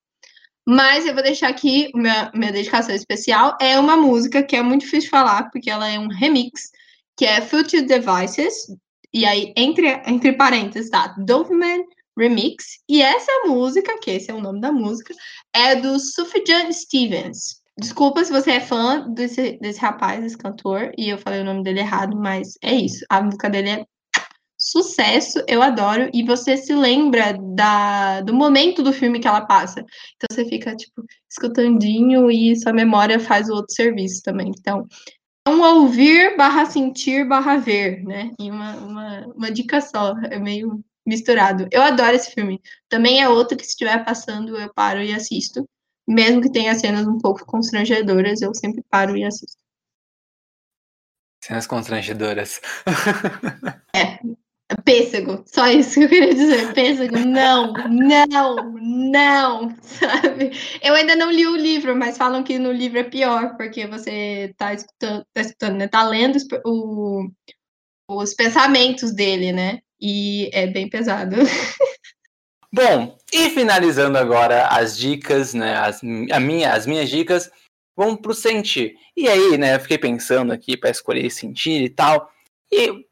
Mas 0.67 1.05
eu 1.07 1.13
vou 1.13 1.23
deixar 1.23 1.49
aqui 1.49 1.89
minha, 1.95 2.31
minha 2.35 2.51
dedicação 2.51 2.93
especial. 2.93 3.57
É 3.59 3.79
uma 3.79 3.97
música 3.97 4.43
que 4.43 4.55
é 4.55 4.61
muito 4.61 4.81
difícil 4.81 5.05
de 5.05 5.09
falar, 5.09 5.49
porque 5.51 5.69
ela 5.69 5.87
é 5.89 5.97
um 5.97 6.07
remix, 6.07 6.71
que 7.17 7.25
é 7.25 7.41
Future 7.41 7.81
Devices, 7.83 8.67
e 9.13 9.25
aí, 9.25 9.53
entre, 9.57 9.87
entre 10.05 10.33
parênteses, 10.33 10.89
tá? 10.89 11.15
Doveman 11.17 11.83
Remix. 12.17 12.79
E 12.87 13.01
essa 13.01 13.31
música, 13.45 13.97
que 13.99 14.11
esse 14.11 14.31
é 14.31 14.33
o 14.33 14.41
nome 14.41 14.61
da 14.61 14.71
música, 14.71 15.13
é 15.53 15.75
do 15.75 15.99
Sufjan 15.99 16.71
Stevens. 16.71 17.61
Desculpa 17.77 18.23
se 18.23 18.31
você 18.31 18.51
é 18.51 18.59
fã 18.59 19.09
desse, 19.09 19.57
desse 19.59 19.79
rapaz, 19.79 20.21
desse 20.21 20.37
cantor, 20.37 20.91
e 20.97 21.09
eu 21.09 21.17
falei 21.17 21.41
o 21.41 21.45
nome 21.45 21.63
dele 21.63 21.79
errado, 21.79 22.17
mas 22.17 22.57
é 22.61 22.75
isso. 22.75 23.03
A 23.09 23.21
música 23.21 23.49
dele 23.49 23.69
é 23.69 23.85
sucesso, 24.57 25.43
eu 25.47 25.61
adoro, 25.61 26.09
e 26.13 26.23
você 26.23 26.55
se 26.55 26.73
lembra 26.75 27.35
da, 27.55 28.21
do 28.21 28.33
momento 28.33 28.83
do 28.83 28.93
filme 28.93 29.19
que 29.19 29.27
ela 29.27 29.41
passa. 29.41 29.83
Então 30.15 30.27
você 30.31 30.45
fica, 30.45 30.75
tipo, 30.75 31.03
escutandinho 31.29 32.29
e 32.29 32.55
sua 32.55 32.71
memória 32.71 33.19
faz 33.19 33.49
o 33.49 33.53
outro 33.53 33.73
serviço 33.73 34.21
também. 34.21 34.51
Então, 34.55 34.85
um 35.47 35.61
ouvir 35.61 36.37
barra 36.37 36.65
sentir 36.65 37.27
barra 37.27 37.57
ver, 37.57 38.03
né? 38.03 38.31
E 38.39 38.49
uma, 38.49 38.75
uma, 38.77 39.27
uma 39.27 39.51
dica 39.51 39.81
só, 39.81 40.15
é 40.29 40.37
meio 40.37 40.83
misturado. 41.05 41.67
Eu 41.71 41.81
adoro 41.81 42.15
esse 42.15 42.31
filme. 42.31 42.61
Também 42.87 43.21
é 43.21 43.29
outro 43.29 43.57
que 43.57 43.63
se 43.63 43.71
estiver 43.71 44.03
passando, 44.05 44.57
eu 44.57 44.73
paro 44.73 45.01
e 45.01 45.13
assisto. 45.13 45.67
Mesmo 46.07 46.41
que 46.41 46.51
tenha 46.51 46.75
cenas 46.75 47.07
um 47.07 47.17
pouco 47.17 47.45
constrangedoras, 47.45 48.41
eu 48.41 48.53
sempre 48.53 48.83
paro 48.89 49.15
e 49.17 49.23
assisto. 49.23 49.61
Cenas 51.43 51.65
constrangedoras. 51.65 52.61
é, 53.95 54.19
Pêssego, 54.75 55.43
só 55.45 55.67
isso 55.67 55.95
que 55.95 56.05
eu 56.05 56.09
queria 56.09 56.33
dizer. 56.33 56.73
Pêssego, 56.73 57.19
não, 57.19 57.73
não, 57.73 58.73
não, 58.79 59.75
sabe? 59.81 60.51
Eu 60.81 60.93
ainda 60.93 61.15
não 61.15 61.31
li 61.31 61.45
o 61.45 61.55
livro, 61.55 61.95
mas 61.95 62.17
falam 62.17 62.43
que 62.43 62.57
no 62.57 62.71
livro 62.71 62.99
é 62.99 63.03
pior, 63.03 63.55
porque 63.57 63.87
você 63.87 64.53
tá 64.57 64.73
escutando, 64.73 65.25
tá, 65.33 65.41
escutando, 65.41 65.77
né? 65.77 65.87
Tá 65.87 66.07
lendo 66.07 66.37
o, 66.65 67.29
os 68.09 68.33
pensamentos 68.33 69.13
dele, 69.13 69.51
né? 69.51 69.79
E 69.99 70.49
é 70.53 70.67
bem 70.67 70.89
pesado. 70.89 71.35
Bom, 72.73 73.17
e 73.33 73.49
finalizando 73.49 74.17
agora 74.17 74.67
as 74.67 74.97
dicas, 74.97 75.53
né? 75.53 75.75
As, 75.75 76.01
a 76.31 76.39
minha, 76.39 76.73
as 76.73 76.85
minhas 76.85 77.09
dicas, 77.09 77.51
vamos 77.95 78.21
pro 78.21 78.33
sentir. 78.33 78.95
E 79.15 79.27
aí, 79.27 79.57
né? 79.57 79.75
Eu 79.75 79.79
fiquei 79.79 79.97
pensando 79.97 80.53
aqui 80.53 80.77
para 80.77 80.89
escolher 80.89 81.29
sentir 81.29 81.83
e 81.83 81.89
tal. 81.89 82.31
E 82.71 83.05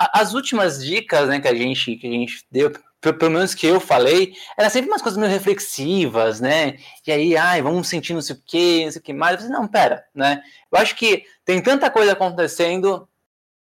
as 0.00 0.32
últimas 0.32 0.82
dicas 0.82 1.28
né, 1.28 1.40
que, 1.40 1.48
a 1.48 1.54
gente, 1.54 1.96
que 1.96 2.06
a 2.06 2.10
gente 2.10 2.46
deu, 2.50 2.72
pelo 3.00 3.30
menos 3.30 3.54
que 3.54 3.66
eu 3.66 3.78
falei, 3.78 4.34
era 4.56 4.70
sempre 4.70 4.90
umas 4.90 5.02
coisas 5.02 5.18
meio 5.18 5.30
reflexivas, 5.30 6.40
né? 6.40 6.78
E 7.06 7.12
aí, 7.12 7.36
ai, 7.36 7.60
vamos 7.60 7.88
sentir 7.88 8.14
não 8.14 8.22
sei 8.22 8.36
o 8.36 8.42
que, 8.44 8.84
não 8.84 8.92
sei 8.92 9.00
o 9.00 9.02
que 9.02 9.12
mais. 9.12 9.34
Eu 9.34 9.38
falei, 9.40 9.52
não, 9.52 9.68
pera, 9.68 10.04
né? 10.14 10.42
Eu 10.72 10.78
acho 10.78 10.96
que 10.96 11.24
tem 11.44 11.62
tanta 11.62 11.90
coisa 11.90 12.12
acontecendo 12.12 13.06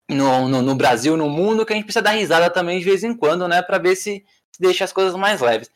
no, 0.09 0.49
no, 0.49 0.63
no, 0.63 0.75
Brasil, 0.77 1.17
no 1.17 1.29
mundo, 1.29 1.67
que 1.67 1.73
a 1.73 1.77
gente 1.77 1.85
precisa 1.85 2.03
dar 2.03 2.13
risada 2.13 2.49
também 2.51 2.79
de 2.79 2.85
vez 2.85 3.03
em 3.03 3.15
quando, 3.17 3.49
né? 3.49 3.61
Para 3.61 3.79
ver 3.79 3.97
se, 3.97 4.25
se 4.53 4.61
deixa 4.61 4.85
as 4.85 4.93
coisas 4.93 5.15
mais 5.15 5.41
leves. 5.41 5.71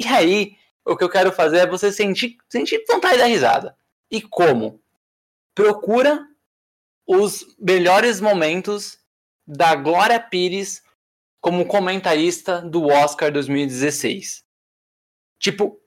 E 0.00 0.06
aí, 0.06 0.56
o 0.84 0.96
que 0.96 1.04
eu 1.04 1.08
quero 1.08 1.30
fazer 1.30 1.58
é 1.58 1.66
você 1.66 1.92
sentir, 1.92 2.36
sentir 2.48 2.84
vontade 2.88 3.18
da 3.18 3.26
risada. 3.26 3.76
E 4.10 4.20
como? 4.20 4.80
Procura 5.54 6.26
os 7.06 7.44
melhores 7.58 8.20
momentos 8.20 8.98
da 9.48 9.74
Glória 9.74 10.20
Pires 10.20 10.82
como 11.40 11.64
comentarista 11.64 12.60
do 12.60 12.86
Oscar 12.86 13.32
2016. 13.32 14.44
Tipo, 15.40 15.80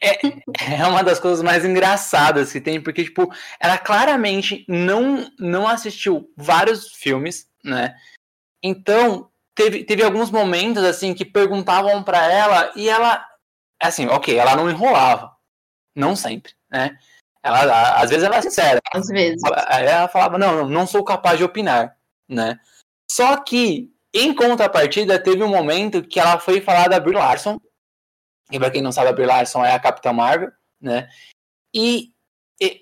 é, 0.00 0.74
é 0.74 0.86
uma 0.86 1.02
das 1.02 1.18
coisas 1.18 1.42
mais 1.42 1.64
engraçadas 1.64 2.52
que 2.52 2.60
tem, 2.60 2.80
porque, 2.80 3.02
tipo, 3.02 3.32
ela 3.58 3.76
claramente 3.78 4.64
não, 4.68 5.28
não 5.38 5.66
assistiu 5.66 6.30
vários 6.36 6.92
filmes, 6.92 7.48
né? 7.64 7.96
Então, 8.62 9.30
teve, 9.54 9.82
teve 9.84 10.04
alguns 10.04 10.30
momentos, 10.30 10.84
assim, 10.84 11.14
que 11.14 11.24
perguntavam 11.24 12.02
para 12.04 12.30
ela 12.30 12.72
e 12.76 12.88
ela, 12.88 13.26
assim, 13.82 14.06
ok, 14.06 14.38
ela 14.38 14.54
não 14.54 14.70
enrolava. 14.70 15.34
Não 15.94 16.14
sempre, 16.14 16.52
né? 16.70 16.96
Ela, 17.42 18.00
às 18.00 18.10
vezes 18.10 18.24
ela 18.24 18.36
é 18.36 18.42
sincera. 18.42 18.80
Às 18.92 19.08
vezes. 19.08 19.42
Ela, 19.44 19.80
ela 19.80 20.08
falava, 20.08 20.36
não, 20.36 20.68
não 20.68 20.86
sou 20.86 21.02
capaz 21.02 21.38
de 21.38 21.44
opinar, 21.44 21.96
né? 22.28 22.60
Só 23.10 23.36
que, 23.42 23.90
em 24.12 24.34
contrapartida, 24.34 25.18
teve 25.18 25.42
um 25.42 25.48
momento 25.48 26.02
que 26.02 26.18
ela 26.18 26.38
foi 26.38 26.60
falar 26.60 26.88
da 26.88 27.00
Brie 27.00 27.14
Larson. 27.14 27.60
E 28.50 28.58
pra 28.58 28.70
quem 28.70 28.82
não 28.82 28.92
sabe, 28.92 29.08
a 29.08 29.12
Brie 29.12 29.26
Larson 29.26 29.64
é 29.64 29.72
a 29.72 29.78
Capitã 29.78 30.12
Marvel, 30.12 30.50
né? 30.80 31.08
E 31.74 32.12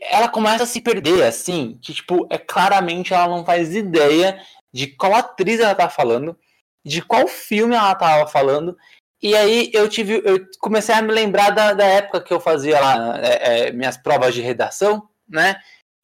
ela 0.00 0.28
começa 0.28 0.64
a 0.64 0.66
se 0.66 0.80
perder, 0.80 1.24
assim, 1.24 1.78
que, 1.82 1.92
tipo, 1.92 2.26
é 2.30 2.38
claramente 2.38 3.12
ela 3.12 3.28
não 3.28 3.44
faz 3.44 3.74
ideia 3.74 4.40
de 4.72 4.88
qual 4.88 5.14
atriz 5.14 5.60
ela 5.60 5.74
tá 5.74 5.88
falando, 5.88 6.38
de 6.84 7.02
qual 7.02 7.26
filme 7.26 7.74
ela 7.74 7.94
tava 7.94 8.26
falando. 8.28 8.76
E 9.22 9.34
aí 9.34 9.70
eu 9.72 9.88
tive, 9.88 10.20
eu 10.24 10.46
comecei 10.60 10.94
a 10.94 11.02
me 11.02 11.12
lembrar 11.12 11.50
da, 11.50 11.72
da 11.72 11.84
época 11.84 12.20
que 12.20 12.32
eu 12.32 12.40
fazia 12.40 12.78
lá 12.78 13.18
é, 13.20 13.68
é, 13.68 13.72
minhas 13.72 13.96
provas 13.96 14.34
de 14.34 14.42
redação, 14.42 15.08
né? 15.28 15.56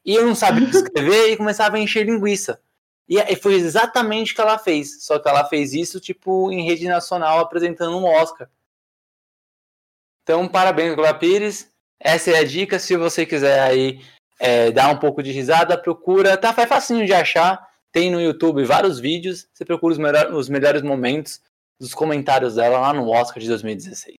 E 0.03 0.15
eu 0.15 0.25
não 0.25 0.35
sabia 0.35 0.67
escrever 0.69 1.31
e 1.31 1.37
começava 1.37 1.77
a 1.77 1.79
encher 1.79 2.05
linguiça. 2.05 2.59
E 3.13 3.35
foi 3.35 3.55
exatamente 3.55 4.31
o 4.31 4.35
que 4.35 4.39
ela 4.39 4.57
fez. 4.57 5.03
Só 5.03 5.19
que 5.19 5.27
ela 5.27 5.43
fez 5.43 5.73
isso, 5.73 5.99
tipo, 5.99 6.49
em 6.49 6.63
rede 6.63 6.87
nacional, 6.87 7.39
apresentando 7.39 7.97
um 7.97 8.05
Oscar. 8.05 8.49
Então, 10.23 10.47
parabéns, 10.47 10.95
Glória 10.95 11.13
Pires. 11.13 11.69
Essa 11.99 12.31
é 12.31 12.37
a 12.37 12.45
dica. 12.45 12.79
Se 12.79 12.95
você 12.95 13.25
quiser 13.25 13.59
aí 13.59 14.01
é, 14.39 14.71
dar 14.71 14.89
um 14.89 14.97
pouco 14.97 15.21
de 15.21 15.29
risada, 15.29 15.77
procura. 15.77 16.37
Tá, 16.37 16.55
é 16.57 16.65
facinho 16.65 17.05
de 17.05 17.11
achar. 17.13 17.69
Tem 17.91 18.09
no 18.09 18.21
YouTube 18.21 18.63
vários 18.63 18.97
vídeos. 18.97 19.45
Você 19.53 19.65
procura 19.65 19.91
os, 19.91 19.99
melhor, 19.99 20.33
os 20.33 20.47
melhores 20.47 20.81
momentos 20.81 21.41
dos 21.77 21.93
comentários 21.93 22.55
dela 22.55 22.79
lá 22.79 22.93
no 22.93 23.09
Oscar 23.09 23.43
de 23.43 23.49
2016. 23.49 24.15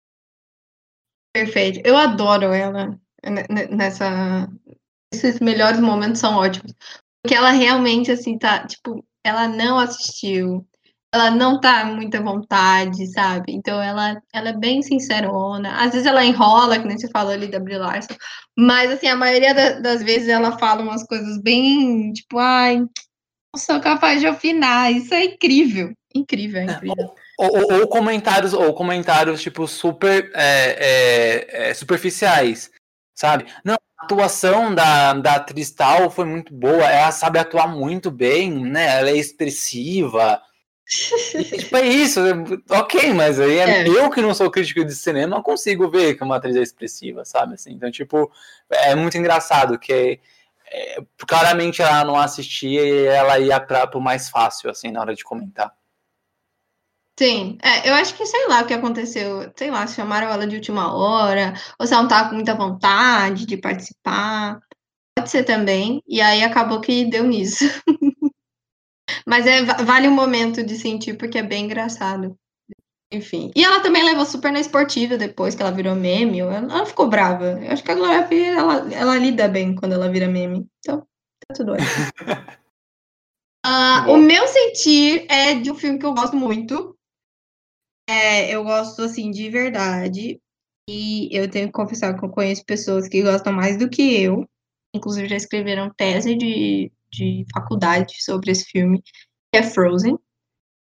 Perfeito. 1.33 1.79
Eu 1.85 1.95
adoro 1.95 2.51
ela 2.51 2.99
nessa. 3.69 4.49
Esses 5.13 5.39
melhores 5.39 5.79
momentos 5.79 6.19
são 6.19 6.35
ótimos. 6.35 6.73
Porque 7.21 7.35
ela 7.35 7.51
realmente, 7.51 8.11
assim, 8.11 8.37
tá, 8.37 8.65
tipo, 8.65 9.05
ela 9.23 9.47
não 9.47 9.77
assistiu, 9.77 10.65
ela 11.13 11.29
não 11.29 11.59
tá 11.59 11.85
muita 11.85 12.21
vontade, 12.21 13.05
sabe? 13.11 13.51
Então 13.53 13.81
ela, 13.81 14.19
ela 14.33 14.49
é 14.49 14.57
bem 14.57 14.81
sincerona. 14.81 15.75
Às 15.83 15.91
vezes 15.91 16.07
ela 16.07 16.25
enrola, 16.25 16.79
que 16.79 16.87
nem 16.87 16.97
você 16.97 17.09
falou 17.09 17.33
ali 17.33 17.47
da 17.47 17.59
Brie 17.59 17.77
Larson, 17.77 18.15
mas 18.57 18.91
assim, 18.91 19.07
a 19.07 19.15
maioria 19.15 19.53
da, 19.53 19.79
das 19.79 20.01
vezes 20.01 20.29
ela 20.29 20.57
fala 20.57 20.81
umas 20.81 21.03
coisas 21.05 21.37
bem, 21.41 22.13
tipo, 22.13 22.39
ai, 22.39 22.77
não 22.79 22.89
sou 23.57 23.79
capaz 23.81 24.21
de 24.21 24.27
opinar. 24.27 24.91
Isso 24.91 25.13
é 25.13 25.25
incrível. 25.25 25.93
Incrível, 26.15 26.61
é 26.61 26.65
incrível. 26.65 27.13
Ou, 27.37 27.57
ou, 27.57 27.79
ou, 27.79 27.87
comentários, 27.87 28.53
ou 28.53 28.73
comentários, 28.73 29.41
tipo, 29.41 29.67
super 29.67 30.31
é, 30.33 30.77
é, 30.79 31.69
é, 31.69 31.73
superficiais, 31.73 32.69
sabe? 33.15 33.45
Não, 33.65 33.77
atuação 34.03 34.73
da, 34.73 35.13
da 35.13 35.35
atriz 35.35 35.71
tal 35.71 36.09
foi 36.09 36.25
muito 36.25 36.53
boa, 36.53 36.83
ela 36.83 37.11
sabe 37.11 37.39
atuar 37.39 37.67
muito 37.67 38.09
bem, 38.09 38.51
né? 38.51 38.99
Ela 38.99 39.09
é 39.09 39.17
expressiva. 39.17 40.41
E, 41.35 41.43
tipo, 41.59 41.77
é 41.77 41.87
isso, 41.87 42.19
ok, 42.69 43.13
mas 43.13 43.39
aí 43.39 43.57
é, 43.57 43.83
é. 43.83 43.87
eu 43.87 44.09
que 44.09 44.21
não 44.21 44.33
sou 44.33 44.51
crítico 44.51 44.83
de 44.83 44.93
cinema 44.93 45.41
consigo 45.41 45.89
ver 45.89 46.15
que 46.15 46.23
uma 46.23 46.35
atriz 46.35 46.55
é 46.55 46.61
expressiva, 46.61 47.23
sabe? 47.23 47.53
Assim, 47.53 47.71
então, 47.71 47.89
tipo, 47.89 48.31
é 48.69 48.93
muito 48.95 49.17
engraçado 49.17 49.79
que 49.79 50.19
é, 50.71 50.97
claramente 51.27 51.81
ela 51.81 52.03
não 52.03 52.17
assistia 52.17 52.81
e 52.81 53.05
ela 53.05 53.39
ia 53.39 53.59
para 53.59 53.89
o 53.97 54.01
mais 54.01 54.29
fácil, 54.29 54.69
assim, 54.69 54.91
na 54.91 55.01
hora 55.01 55.15
de 55.15 55.23
comentar. 55.23 55.71
Sim, 57.21 57.59
é, 57.61 57.87
eu 57.87 57.93
acho 57.93 58.15
que 58.15 58.25
sei 58.25 58.47
lá 58.47 58.63
o 58.63 58.65
que 58.65 58.73
aconteceu. 58.73 59.51
Sei 59.55 59.69
lá, 59.69 59.85
se 59.85 59.95
chamaram 59.95 60.27
ela 60.27 60.47
de 60.47 60.55
última 60.55 60.91
hora, 60.91 61.53
ou 61.77 61.85
se 61.85 61.93
ela 61.93 62.01
não 62.01 62.09
tava 62.09 62.29
com 62.29 62.35
muita 62.35 62.55
vontade 62.55 63.45
de 63.45 63.57
participar. 63.57 64.59
Pode 65.15 65.29
ser 65.29 65.43
também. 65.43 66.01
E 66.07 66.19
aí 66.19 66.41
acabou 66.41 66.81
que 66.81 67.05
deu 67.05 67.23
nisso. 67.23 67.65
Mas 69.27 69.45
é, 69.45 69.61
vale 69.61 70.07
um 70.07 70.15
momento 70.15 70.63
de 70.63 70.75
sentir, 70.75 71.15
porque 71.15 71.37
é 71.37 71.43
bem 71.43 71.65
engraçado. 71.65 72.35
Enfim. 73.11 73.51
E 73.55 73.63
ela 73.63 73.81
também 73.81 74.03
levou 74.03 74.25
super 74.25 74.51
na 74.51 74.59
esportiva 74.59 75.15
depois 75.15 75.53
que 75.53 75.61
ela 75.61 75.71
virou 75.71 75.93
meme. 75.93 76.39
Ela, 76.39 76.55
ela 76.55 76.85
ficou 76.87 77.07
brava. 77.07 77.61
Eu 77.61 77.71
acho 77.71 77.83
que 77.83 77.91
a 77.91 77.95
Glória 77.95 78.27
Pires, 78.27 78.57
ela, 78.57 78.91
ela 78.91 79.17
lida 79.17 79.47
bem 79.47 79.75
quando 79.75 79.93
ela 79.93 80.09
vira 80.09 80.27
meme. 80.27 80.65
Então, 80.79 81.05
tá 81.47 81.53
tudo 81.53 81.73
bem. 81.73 81.85
uh, 83.63 84.09
o 84.09 84.17
meu 84.17 84.47
sentir 84.47 85.27
é 85.29 85.53
de 85.53 85.69
um 85.69 85.75
filme 85.75 85.99
que 85.99 86.05
eu 86.07 86.15
gosto 86.15 86.35
muito. 86.35 86.97
É, 88.11 88.53
eu 88.53 88.61
gosto, 88.65 89.03
assim, 89.03 89.31
de 89.31 89.49
verdade. 89.49 90.41
E 90.89 91.29
eu 91.31 91.49
tenho 91.49 91.67
que 91.67 91.71
confessar 91.71 92.17
que 92.17 92.25
eu 92.25 92.29
conheço 92.29 92.65
pessoas 92.65 93.07
que 93.07 93.23
gostam 93.23 93.53
mais 93.53 93.77
do 93.77 93.89
que 93.89 94.21
eu. 94.21 94.45
Inclusive, 94.93 95.29
já 95.29 95.37
escreveram 95.37 95.93
tese 95.95 96.35
de, 96.35 96.91
de 97.09 97.45
faculdade 97.53 98.21
sobre 98.21 98.51
esse 98.51 98.65
filme, 98.65 99.01
que 99.01 99.59
é 99.59 99.63
Frozen. 99.63 100.15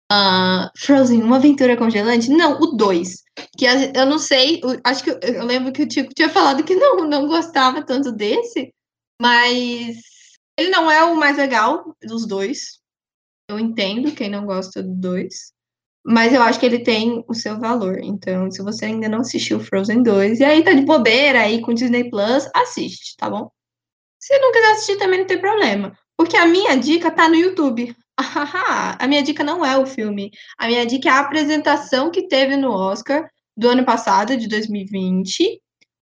Uh, 0.10 0.71
Frozen, 0.77 1.21
uma 1.21 1.36
aventura 1.36 1.75
congelante? 1.75 2.29
Não, 2.29 2.58
o 2.58 2.77
2. 2.77 3.21
Que 3.58 3.65
eu 3.65 4.05
não 4.05 4.17
sei, 4.17 4.62
acho 4.86 5.03
que 5.03 5.10
eu, 5.10 5.19
eu 5.19 5.45
lembro 5.45 5.73
que 5.73 5.84
o 5.84 5.88
Tico 5.88 6.13
tinha 6.13 6.29
falado 6.29 6.63
que 6.63 6.73
não, 6.73 7.05
não 7.05 7.27
gostava 7.27 7.86
tanto 7.86 8.13
desse, 8.13 8.73
mas 9.21 9.97
ele 10.58 10.69
não 10.69 10.89
é 10.89 11.03
o 11.03 11.17
mais 11.17 11.36
legal 11.36 11.93
dos 12.01 12.25
dois. 12.25 12.79
Eu 13.49 13.60
entendo 13.60 14.15
quem 14.15 14.29
não 14.29 14.45
gosta 14.45 14.82
do 14.82 14.95
dois. 14.95 15.51
Mas 16.05 16.33
eu 16.33 16.41
acho 16.41 16.59
que 16.59 16.65
ele 16.65 16.79
tem 16.79 17.23
o 17.27 17.33
seu 17.33 17.59
valor. 17.59 17.99
Então, 17.99 18.49
se 18.49 18.62
você 18.62 18.85
ainda 18.85 19.09
não 19.09 19.19
assistiu 19.19 19.59
Frozen 19.59 20.01
2, 20.03 20.39
e 20.39 20.43
aí 20.43 20.63
tá 20.63 20.73
de 20.73 20.81
bobeira 20.81 21.41
aí 21.41 21.62
com 21.62 21.73
Disney 21.73 22.09
Plus, 22.09 22.49
assiste, 22.55 23.15
tá 23.17 23.29
bom? 23.29 23.51
Se 24.19 24.38
não 24.39 24.51
quiser 24.51 24.71
assistir 24.71 24.97
também 24.97 25.19
não 25.19 25.27
tem 25.27 25.39
problema. 25.39 25.97
Porque 26.17 26.35
a 26.35 26.45
minha 26.45 26.75
dica 26.75 27.09
tá 27.12 27.29
no 27.29 27.35
YouTube. 27.35 27.95
a 28.99 29.07
minha 29.07 29.23
dica 29.23 29.43
não 29.43 29.65
é 29.65 29.77
o 29.77 29.85
filme. 29.85 30.31
A 30.57 30.67
minha 30.67 30.85
dica 30.85 31.09
é 31.09 31.12
a 31.12 31.19
apresentação 31.19 32.12
que 32.12 32.27
teve 32.27 32.57
no 32.57 32.71
Oscar 32.71 33.29
do 33.55 33.69
ano 33.69 33.85
passado, 33.85 34.38
de 34.38 34.47
2020, 34.47 35.62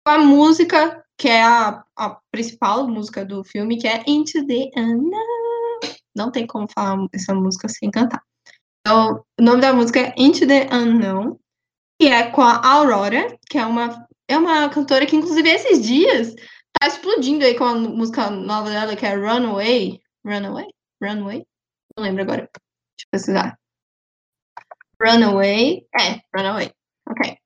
com 0.05 0.11
a 0.11 0.17
música 0.17 1.03
que 1.17 1.29
é 1.29 1.43
a, 1.43 1.83
a 1.95 2.17
principal 2.31 2.87
música 2.87 3.25
do 3.25 3.43
filme, 3.43 3.77
que 3.77 3.87
é 3.87 4.03
Into 4.07 4.45
the 4.45 4.69
Unknown. 4.75 5.79
Não 6.15 6.31
tem 6.31 6.45
como 6.45 6.67
falar 6.67 7.07
essa 7.13 7.33
música 7.33 7.67
sem 7.69 7.89
cantar. 7.89 8.21
Então, 8.85 9.23
o 9.39 9.41
nome 9.41 9.61
da 9.61 9.71
música 9.71 9.99
é 10.01 10.13
Into 10.17 10.45
the 10.45 10.67
Unknown, 10.69 11.39
que 11.97 12.09
é 12.09 12.29
com 12.31 12.41
a 12.41 12.67
Aurora, 12.67 13.37
que 13.49 13.57
é 13.57 13.65
uma, 13.65 14.05
é 14.27 14.37
uma 14.37 14.69
cantora 14.69 15.05
que, 15.05 15.15
inclusive, 15.15 15.49
esses 15.49 15.81
dias 15.81 16.35
tá 16.77 16.87
explodindo 16.87 17.45
aí 17.45 17.57
com 17.57 17.63
a 17.63 17.75
música 17.75 18.29
nova 18.29 18.69
dela, 18.69 18.93
que 18.97 19.05
é 19.05 19.15
Runaway. 19.15 20.01
Runaway? 20.25 20.67
Runaway? 21.01 21.45
Não 21.95 22.03
lembro 22.03 22.23
agora. 22.23 22.41
Deixa 22.41 23.05
eu 23.05 23.09
precisar. 23.09 23.59
Runaway. 25.01 25.87
É, 25.97 26.19
Runaway. 26.35 26.69
Ok. 27.07 27.37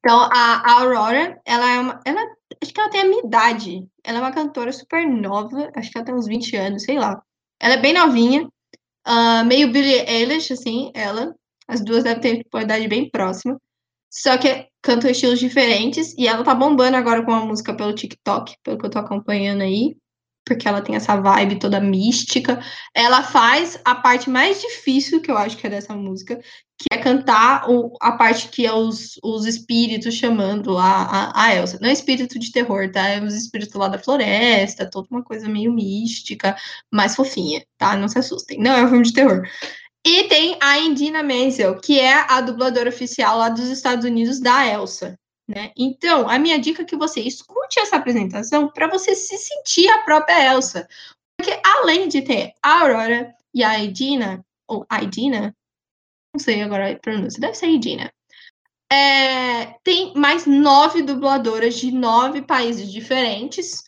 Então, 0.00 0.20
a, 0.30 0.70
Aurora, 0.70 1.40
ela 1.46 1.70
é 1.70 1.80
uma. 1.80 2.00
Ela, 2.04 2.20
acho 2.62 2.74
que 2.74 2.78
ela 2.80 2.90
tem 2.90 3.00
a 3.00 3.04
minha 3.06 3.24
idade. 3.24 3.88
Ela 4.04 4.18
é 4.18 4.20
uma 4.20 4.32
cantora 4.32 4.70
super 4.70 5.08
nova. 5.08 5.70
Acho 5.74 5.90
que 5.90 5.96
ela 5.96 6.04
tem 6.04 6.14
uns 6.14 6.26
20 6.26 6.56
anos, 6.56 6.82
sei 6.82 6.98
lá. 6.98 7.22
Ela 7.58 7.74
é 7.74 7.80
bem 7.80 7.94
novinha. 7.94 8.46
Uh, 9.06 9.44
meio 9.44 9.70
Billie 9.70 10.04
Eilish, 10.06 10.52
assim, 10.52 10.90
ela. 10.94 11.34
As 11.68 11.82
duas 11.82 12.04
devem 12.04 12.20
ter 12.20 12.46
uma 12.52 12.62
idade 12.62 12.88
bem 12.88 13.08
próxima. 13.10 13.58
Só 14.10 14.36
que 14.38 14.68
cantam 14.82 15.10
estilos 15.10 15.40
diferentes. 15.40 16.14
E 16.18 16.28
ela 16.28 16.44
tá 16.44 16.54
bombando 16.54 16.96
agora 16.96 17.24
com 17.24 17.32
uma 17.32 17.46
música 17.46 17.74
pelo 17.74 17.94
TikTok, 17.94 18.56
pelo 18.62 18.78
que 18.78 18.86
eu 18.86 18.90
tô 18.90 18.98
acompanhando 18.98 19.62
aí 19.62 19.96
porque 20.44 20.68
ela 20.68 20.82
tem 20.82 20.94
essa 20.94 21.16
vibe 21.20 21.58
toda 21.58 21.80
mística. 21.80 22.60
Ela 22.94 23.22
faz 23.22 23.80
a 23.84 23.94
parte 23.94 24.28
mais 24.28 24.60
difícil, 24.60 25.20
que 25.20 25.30
eu 25.30 25.38
acho 25.38 25.56
que 25.56 25.66
é 25.66 25.70
dessa 25.70 25.94
música, 25.94 26.40
que 26.78 26.86
é 26.92 26.98
cantar 26.98 27.70
o, 27.70 27.96
a 28.00 28.12
parte 28.12 28.48
que 28.48 28.66
é 28.66 28.72
os, 28.72 29.18
os 29.22 29.46
espíritos 29.46 30.14
chamando 30.14 30.72
lá 30.72 31.04
a, 31.04 31.44
a 31.44 31.54
Elsa. 31.54 31.78
Não 31.80 31.88
é 31.88 31.92
espírito 31.92 32.38
de 32.38 32.52
terror, 32.52 32.90
tá? 32.92 33.08
É 33.08 33.22
os 33.22 33.34
espíritos 33.34 33.74
lá 33.74 33.88
da 33.88 33.98
floresta, 33.98 34.88
toda 34.90 35.08
uma 35.10 35.22
coisa 35.22 35.48
meio 35.48 35.72
mística, 35.72 36.56
mais 36.92 37.16
fofinha, 37.16 37.64
tá? 37.78 37.96
Não 37.96 38.08
se 38.08 38.18
assustem. 38.18 38.58
Não 38.58 38.72
é 38.72 38.84
um 38.84 38.88
filme 38.88 39.04
de 39.04 39.12
terror. 39.12 39.42
E 40.06 40.24
tem 40.24 40.58
a 40.60 40.78
Indina 40.78 41.22
Menzel, 41.22 41.80
que 41.80 41.98
é 41.98 42.12
a 42.30 42.40
dubladora 42.42 42.90
oficial 42.90 43.38
lá 43.38 43.48
dos 43.48 43.68
Estados 43.70 44.04
Unidos 44.04 44.38
da 44.38 44.66
Elsa. 44.66 45.18
Né? 45.48 45.72
Então, 45.76 46.28
a 46.28 46.38
minha 46.38 46.58
dica 46.58 46.82
é 46.82 46.84
que 46.86 46.96
você 46.96 47.20
escute 47.20 47.78
essa 47.78 47.96
apresentação 47.96 48.68
para 48.68 48.88
você 48.88 49.14
se 49.14 49.36
sentir 49.36 49.88
a 49.88 50.02
própria 50.02 50.52
Elsa. 50.52 50.88
Porque 51.38 51.60
além 51.64 52.08
de 52.08 52.22
ter 52.22 52.54
a 52.62 52.80
Aurora 52.80 53.34
e 53.52 53.62
a 53.62 53.78
Idina, 53.82 54.44
ou 54.66 54.86
a 54.88 55.02
Idina, 55.02 55.54
não 56.34 56.40
sei 56.40 56.62
agora 56.62 56.92
a 56.92 56.98
pronúncia, 56.98 57.40
deve 57.40 57.54
ser 57.54 57.68
Idina. 57.68 58.10
É, 58.90 59.78
tem 59.82 60.14
mais 60.14 60.46
nove 60.46 61.02
dubladoras 61.02 61.74
de 61.76 61.90
nove 61.90 62.42
países 62.42 62.90
diferentes 62.90 63.82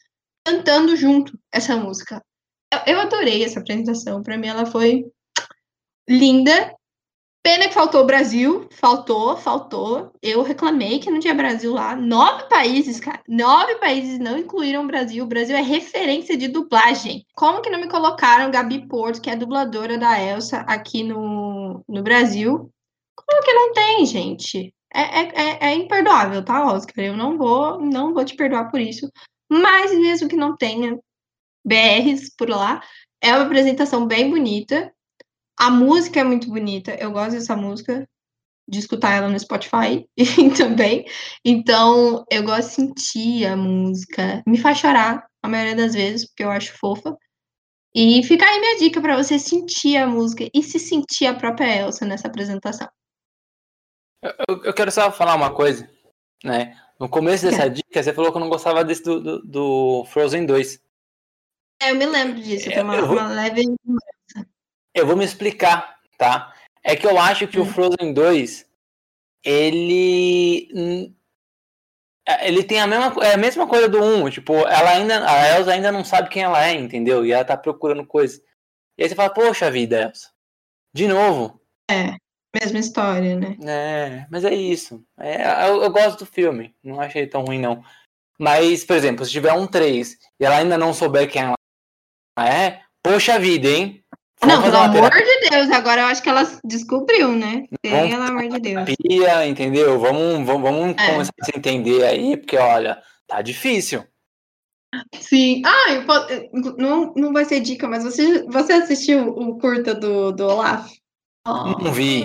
cantando 0.47 0.97
junto 0.97 1.39
essa 1.53 1.77
música. 1.77 2.23
Eu 2.87 3.01
adorei 3.01 3.45
essa 3.45 3.61
apresentação, 3.61 4.23
para 4.23 4.37
mim 4.37 4.49
ela 4.49 4.67
foi 4.67 5.11
linda 6.09 6.75
Pena 7.47 7.69
que 7.69 7.75
faltou 7.75 8.03
o 8.03 8.07
Brasil, 8.07 8.67
faltou, 8.73 9.37
faltou. 9.37 10.11
Eu 10.21 10.43
reclamei 10.43 10.99
que 10.99 11.09
não 11.09 11.21
tinha 11.21 11.33
Brasil 11.33 11.73
lá. 11.73 11.95
Nove 11.95 12.49
países, 12.49 12.99
cara, 12.99 13.23
nove 13.29 13.77
países 13.77 14.19
não 14.19 14.37
incluíram 14.37 14.83
o 14.83 14.87
Brasil. 14.89 15.23
O 15.23 15.29
Brasil 15.29 15.55
é 15.55 15.61
referência 15.61 16.37
de 16.37 16.49
dublagem. 16.49 17.25
Como 17.37 17.63
que 17.63 17.71
não 17.71 17.81
me 17.81 17.89
colocaram 17.89 18.51
Gabi 18.51 18.89
Porto, 18.89 19.23
que 19.23 19.31
é 19.31 19.37
dubladora 19.37 19.97
da 19.97 20.21
Elsa 20.21 20.63
aqui 20.63 21.05
no, 21.05 21.85
no 21.89 22.03
Brasil? 22.03 22.69
Como 23.15 23.43
que 23.45 23.53
não 23.53 23.73
tem, 23.73 24.05
gente? 24.05 24.75
É, 24.93 25.01
é, 25.01 25.33
é, 25.37 25.59
é 25.69 25.75
imperdoável, 25.77 26.45
tá, 26.45 26.67
Oscar? 26.67 27.05
Eu 27.05 27.17
não 27.17 27.39
vou, 27.39 27.81
não 27.81 28.13
vou 28.13 28.25
te 28.25 28.35
perdoar 28.35 28.73
por 28.73 28.81
isso. 28.81 29.09
Mas 29.49 29.97
mesmo 29.97 30.29
que 30.29 30.35
não 30.35 30.57
tenha 30.57 30.99
BRs 31.65 32.29
por 32.37 32.51
lá, 32.51 32.83
é 33.21 33.33
uma 33.33 33.45
apresentação 33.45 34.05
bem 34.05 34.29
bonita. 34.29 34.93
A 35.59 35.71
música 35.71 36.21
é 36.21 36.25
muito 36.25 36.49
bonita, 36.49 36.95
eu 36.95 37.11
gosto 37.11 37.33
dessa 37.33 37.57
música, 37.57 38.07
de 38.69 38.79
escutar 38.79 39.13
ela 39.13 39.29
no 39.29 39.39
Spotify 39.39 40.09
também. 40.57 41.07
Então, 41.45 42.25
eu 42.31 42.43
gosto 42.43 42.69
de 42.69 42.75
sentir 42.75 43.47
a 43.47 43.57
música. 43.57 44.43
Me 44.47 44.59
faz 44.59 44.79
chorar 44.79 45.27
a 45.43 45.49
maioria 45.49 45.77
das 45.77 45.95
vezes, 45.95 46.27
porque 46.27 46.43
eu 46.43 46.51
acho 46.51 46.77
fofa. 46.77 47.17
E 47.95 48.23
fica 48.25 48.45
aí 48.45 48.61
minha 48.61 48.79
dica 48.79 49.01
para 49.01 49.17
você 49.17 49.39
sentir 49.39 49.97
a 49.97 50.07
música 50.07 50.49
e 50.53 50.63
se 50.63 50.79
sentir 50.79 51.27
a 51.27 51.35
própria 51.35 51.83
Elsa 51.83 52.05
nessa 52.05 52.29
apresentação. 52.29 52.89
Eu, 54.23 54.63
eu 54.65 54.75
quero 54.75 54.91
só 54.91 55.11
falar 55.11 55.35
uma 55.35 55.55
coisa, 55.55 55.89
né? 56.45 56.77
No 56.99 57.09
começo 57.09 57.45
dessa 57.45 57.69
dica, 57.69 58.03
você 58.03 58.13
falou 58.13 58.31
que 58.31 58.37
eu 58.37 58.41
não 58.41 58.49
gostava 58.49 58.85
desse 58.85 59.03
do, 59.03 59.21
do, 59.21 59.43
do 59.43 60.05
Frozen 60.07 60.45
2. 60.45 60.81
É, 61.81 61.91
eu 61.91 61.95
me 61.95 62.07
lembro 62.07 62.41
disso, 62.41 62.71
é, 62.71 62.83
uma, 62.83 63.01
vou... 63.03 63.17
uma 63.17 63.29
leve 63.29 63.63
eu 64.97 65.07
vou 65.07 65.17
me 65.17 65.25
explicar, 65.25 65.99
tá? 66.19 66.53
É 66.83 66.97
que 66.97 67.07
eu 67.07 67.19
acho 67.19 67.47
que 67.47 67.59
o 67.59 67.63
hum. 67.63 67.67
Frozen 67.67 68.13
2 68.13 68.67
ele 69.45 71.15
é, 72.27 72.49
ele 72.49 72.65
tem 72.65 72.81
a 72.81 72.87
mesma, 72.87 73.25
é 73.25 73.35
a 73.35 73.39
mesma 73.39 73.67
coisa 73.69 73.89
do 73.89 74.03
1, 74.03 74.31
tipo, 74.31 74.55
ela 74.55 74.91
ainda 74.91 75.31
a 75.31 75.57
Elsa 75.57 75.73
ainda 75.73 75.93
não 75.93 76.05
sabe 76.05 76.29
quem 76.29 76.43
ela 76.43 76.67
é, 76.67 76.73
entendeu? 76.73 77.25
E 77.25 77.33
ela 77.33 77.45
tá 77.45 77.57
procurando 77.57 78.05
coisa. 78.05 78.43
E 78.99 79.03
aí 79.03 79.09
você 79.09 79.15
fala, 79.15 79.33
poxa 79.33 79.71
vida, 79.71 80.03
Elsa. 80.03 80.31
De 80.93 81.07
novo. 81.07 81.61
É, 81.89 82.17
mesma 82.59 82.79
história, 82.81 83.37
né? 83.37 83.57
É, 83.65 84.27
mas 84.31 84.45
é 84.45 84.55
isso. 84.55 85.05
É, 85.19 85.69
eu, 85.69 85.83
eu 85.83 85.91
gosto 85.91 86.21
do 86.21 86.27
filme, 86.27 86.75
não 86.83 87.01
achei 87.01 87.27
tão 87.27 87.45
ruim 87.45 87.61
não. 87.61 87.85
Mas, 88.39 88.85
por 88.85 88.97
exemplo, 88.97 89.25
se 89.25 89.31
tiver 89.31 89.53
um 89.53 89.67
3 89.67 90.19
e 90.41 90.45
ela 90.45 90.57
ainda 90.57 90.77
não 90.77 90.93
souber 90.93 91.31
quem 91.31 91.43
ela 91.43 91.55
é, 92.39 92.83
poxa 93.03 93.39
vida, 93.39 93.69
hein? 93.69 94.05
Não, 94.45 94.63
pelo 94.63 94.77
amor 94.77 95.11
de 95.11 95.51
Deus, 95.51 95.71
agora 95.71 96.03
eu 96.03 96.07
acho 96.07 96.23
que 96.23 96.29
ela 96.29 96.47
descobriu, 96.65 97.33
né? 97.33 97.65
Pelo 97.81 98.23
amor 98.23 98.49
de 98.49 98.61
Deus. 98.61 98.85
Terapia, 98.85 99.47
entendeu? 99.47 99.99
Vamos, 99.99 100.47
vamos, 100.47 100.63
vamos 100.63 100.95
é. 100.99 101.13
começar 101.13 101.33
a 101.41 101.45
se 101.45 101.53
entender 101.57 102.05
aí, 102.05 102.37
porque 102.37 102.57
olha, 102.57 103.01
tá 103.27 103.41
difícil. 103.41 104.05
Sim. 105.19 105.63
Ah, 105.65 106.05
não, 106.77 107.13
não 107.17 107.33
vai 107.33 107.45
ser 107.45 107.61
dica, 107.61 107.89
mas 107.89 108.05
você, 108.05 108.45
você 108.45 108.75
assistiu 108.75 109.29
o 109.29 109.59
curta 109.59 109.95
do, 109.95 110.33
do 110.33 110.47
Olaf? 110.47 110.91
Oh, 111.47 111.83
não 111.83 111.93
vi. 111.93 112.25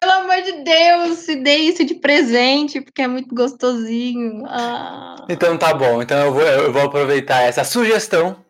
Pelo 0.00 0.12
amor 0.12 0.42
de 0.42 0.62
Deus, 0.62 1.18
se 1.18 1.36
dê 1.36 1.56
isso 1.56 1.84
de 1.84 1.94
presente, 1.94 2.80
porque 2.80 3.02
é 3.02 3.08
muito 3.08 3.34
gostosinho. 3.34 4.44
Ah. 4.46 5.24
Então 5.28 5.56
tá 5.56 5.72
bom. 5.72 6.02
Então 6.02 6.18
eu 6.18 6.32
vou, 6.32 6.42
eu 6.42 6.72
vou 6.72 6.82
aproveitar 6.82 7.42
essa 7.42 7.64
sugestão 7.64 8.44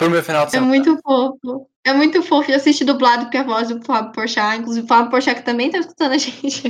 pro 0.00 0.10
meu 0.10 0.22
final 0.22 0.46
de 0.46 0.48
é 0.48 0.50
semana. 0.52 0.74
É 0.74 0.78
muito 0.78 1.02
fofo. 1.02 1.66
É 1.84 1.92
muito 1.92 2.22
fofo. 2.22 2.50
Eu 2.50 2.56
assisti 2.56 2.84
dublado 2.84 3.24
porque 3.24 3.36
a 3.36 3.42
voz 3.42 3.68
do 3.68 3.84
Fábio 3.84 4.12
Porchat, 4.12 4.58
inclusive 4.58 4.84
o 4.84 4.88
Fábio 4.88 5.10
Porchat 5.10 5.36
que 5.36 5.44
também 5.44 5.70
tá 5.70 5.78
escutando 5.78 6.12
a 6.12 6.16
gente. 6.18 6.62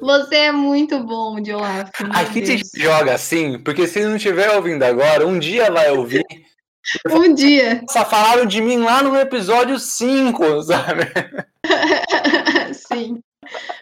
Você 0.00 0.36
é 0.36 0.52
muito 0.52 0.98
bom, 1.04 1.36
Olaf. 1.54 1.90
Aqui 2.14 2.46
se 2.46 2.80
joga 2.80 3.14
assim, 3.14 3.58
porque 3.58 3.86
se 3.86 4.02
não 4.02 4.16
estiver 4.16 4.50
ouvindo 4.56 4.82
agora, 4.82 5.26
um 5.26 5.38
dia 5.38 5.70
vai 5.70 5.90
ouvir. 5.90 6.24
Um 7.10 7.32
dia. 7.32 7.82
Só 7.88 8.04
falaram 8.04 8.44
de 8.44 8.60
mim 8.60 8.76
lá 8.76 9.02
no 9.02 9.16
episódio 9.16 9.78
5, 9.78 10.64
sabe? 10.64 11.04
Sim. 12.74 13.22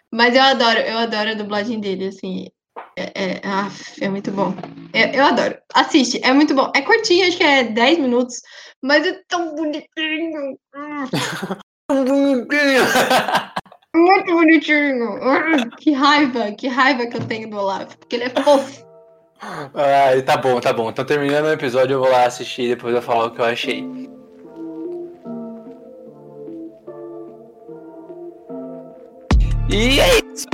Mas 0.09 0.33
eu 0.33 0.41
adoro, 0.41 0.79
eu 0.79 0.97
adoro 0.97 1.31
a 1.31 1.33
dublagem 1.33 1.81
dele, 1.81 2.07
assim. 2.07 2.47
É, 2.95 3.39
é, 3.41 3.41
é 3.99 4.07
muito 4.07 4.31
bom. 4.31 4.55
Eu, 4.93 5.07
eu, 5.07 5.25
adoro. 5.25 5.57
Assiste, 5.73 6.21
é 6.23 6.31
muito 6.31 6.53
bom. 6.53 6.71
É 6.75 6.81
curtinho, 6.81 7.27
acho 7.27 7.37
que 7.37 7.43
é 7.43 7.63
10 7.63 7.97
minutos, 7.99 8.41
mas 8.81 9.05
é 9.05 9.19
tão 9.27 9.55
bonitinho. 9.55 10.57
tão 11.87 12.05
bonitinho. 12.05 12.83
Muito 13.95 14.33
bonitinho. 14.33 15.19
Que 15.77 15.91
raiva, 15.91 16.51
que 16.51 16.67
raiva 16.67 17.07
que 17.07 17.17
eu 17.17 17.27
tenho 17.27 17.49
do 17.49 17.57
Olaf, 17.57 17.95
porque 17.95 18.15
ele 18.15 18.25
é 18.25 18.29
fofo. 18.29 18.83
Ai, 19.73 20.21
tá 20.21 20.37
bom, 20.37 20.59
tá 20.61 20.71
bom. 20.71 20.89
Então 20.89 21.03
terminando 21.03 21.45
o 21.45 21.51
episódio, 21.51 21.95
eu 21.95 21.99
vou 21.99 22.09
lá 22.09 22.25
assistir 22.25 22.63
e 22.63 22.69
depois 22.69 22.95
eu 22.95 23.01
falar 23.01 23.25
o 23.25 23.31
que 23.31 23.41
eu 23.41 23.45
achei. 23.45 23.83
E 29.69 29.99
é 29.99 30.19
isso. 30.19 30.47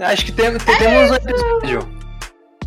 Acho 0.00 0.26
que 0.26 0.32
tem, 0.32 0.46
é 0.46 0.58
temos 0.58 1.10
um 1.10 1.14
episódio. 1.14 1.97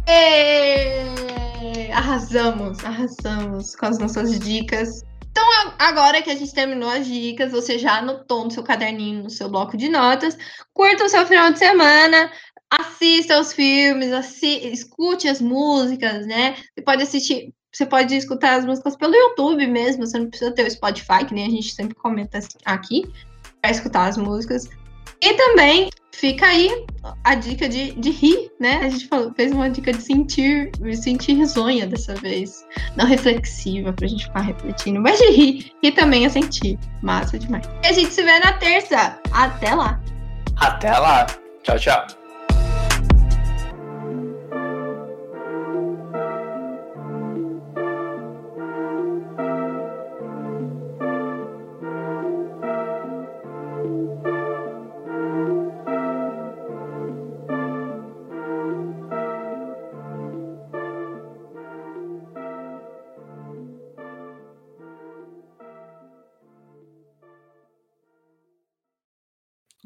É... 0.08 1.92
Arrasamos, 1.94 2.84
arrasamos 2.84 3.76
com 3.76 3.86
as 3.86 3.98
nossas 3.98 4.40
dicas. 4.40 5.04
Então, 5.32 5.46
agora 5.80 6.22
que 6.22 6.30
a 6.30 6.36
gente 6.36 6.54
terminou 6.54 6.90
as 6.90 7.06
dicas, 7.08 7.52
você 7.52 7.80
já 7.80 8.00
anotou 8.00 8.44
no 8.44 8.52
seu 8.52 8.64
caderninho, 8.64 9.24
no 9.24 9.30
seu 9.30 9.50
bloco 9.50 9.78
de 9.78 9.88
notas, 9.88 10.38
curta 10.74 11.06
o 11.06 11.10
seu 11.10 11.26
final 11.26 11.52
de 11.54 11.60
semana, 11.60 12.30
assista 12.70 13.40
os 13.40 13.54
filmes, 13.54 14.12
assi 14.12 14.68
escute 14.68 15.30
as 15.30 15.42
músicas, 15.42 16.26
né? 16.28 16.56
Você 16.74 16.82
pode 16.84 17.04
assistir, 17.04 17.54
você 17.72 17.86
pode 17.86 18.16
escutar 18.16 18.60
as 18.60 18.66
músicas 18.66 18.98
pelo 18.98 19.16
YouTube 19.16 19.66
mesmo, 19.68 20.06
você 20.06 20.20
não 20.20 20.30
precisa 20.30 20.52
ter 20.52 20.68
o 20.68 20.72
Spotify, 20.72 21.26
que 21.26 21.34
nem 21.34 21.48
a 21.48 21.50
gente 21.50 21.74
sempre 21.74 21.96
comenta 21.96 22.40
aqui, 22.66 23.10
para 23.62 23.72
escutar 23.72 24.08
as 24.08 24.18
músicas. 24.18 24.70
E 25.22 25.34
também 25.34 25.90
fica 26.12 26.46
aí 26.46 26.86
a 27.24 27.36
dica 27.36 27.68
de, 27.68 27.94
de 27.94 28.12
rir, 28.12 28.52
né? 28.60 28.78
A 28.84 28.90
gente 28.90 29.08
falou, 29.08 29.34
fez 29.34 29.52
uma 29.52 29.70
dica 29.70 29.92
de 29.92 30.02
sentir, 30.02 30.72
de 30.72 30.96
sentir 30.96 31.34
risonha 31.34 31.88
dessa 31.88 32.14
vez. 32.16 32.66
Não 32.96 33.06
reflexiva, 33.06 33.94
pra 33.94 34.08
gente 34.08 34.26
ficar 34.26 34.42
refletindo, 34.42 35.02
mas 35.02 35.18
de 35.18 35.32
rir. 35.32 35.72
E 35.82 35.92
também 35.92 36.26
a 36.26 36.30
sentir. 36.30 36.78
Massa 37.02 37.40
demais. 37.40 37.68
E 37.84 37.88
a 37.88 37.92
gente 37.92 38.14
se 38.14 38.22
vê 38.22 38.40
na 38.40 38.54
terça. 38.54 39.20
Até 39.32 39.74
lá. 39.74 40.00
Até 40.58 40.92
lá. 40.98 41.26
Tchau, 41.64 41.80
tchau. 41.80 42.21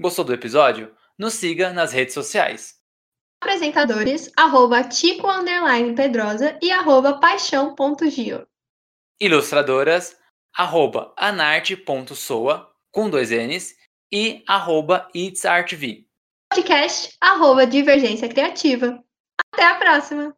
Gostou 0.05 0.23
do 0.23 0.33
episódio? 0.35 0.95
Nos 1.17 1.33
siga 1.33 1.73
nas 1.73 1.91
redes 1.91 2.13
sociais. 2.13 2.75
Apresentadores, 3.41 4.31
arroba 4.37 4.83
Tico 4.83 5.25
Pedrosa 5.95 6.59
e 6.61 6.69
arroba 6.69 7.19
paixão.gio. 7.19 8.47
Ilustradoras, 9.19 10.15
arroba 10.55 11.11
anarte.soa, 11.17 12.71
com 12.91 13.09
dois 13.09 13.31
N's, 13.31 13.75
e 14.13 14.43
arroba 14.47 15.09
itsartv. 15.11 16.05
Podcast, 16.53 17.17
arroba 17.19 17.65
Divergência 17.65 18.29
Criativa. 18.29 19.03
Até 19.51 19.65
a 19.65 19.73
próxima! 19.73 20.37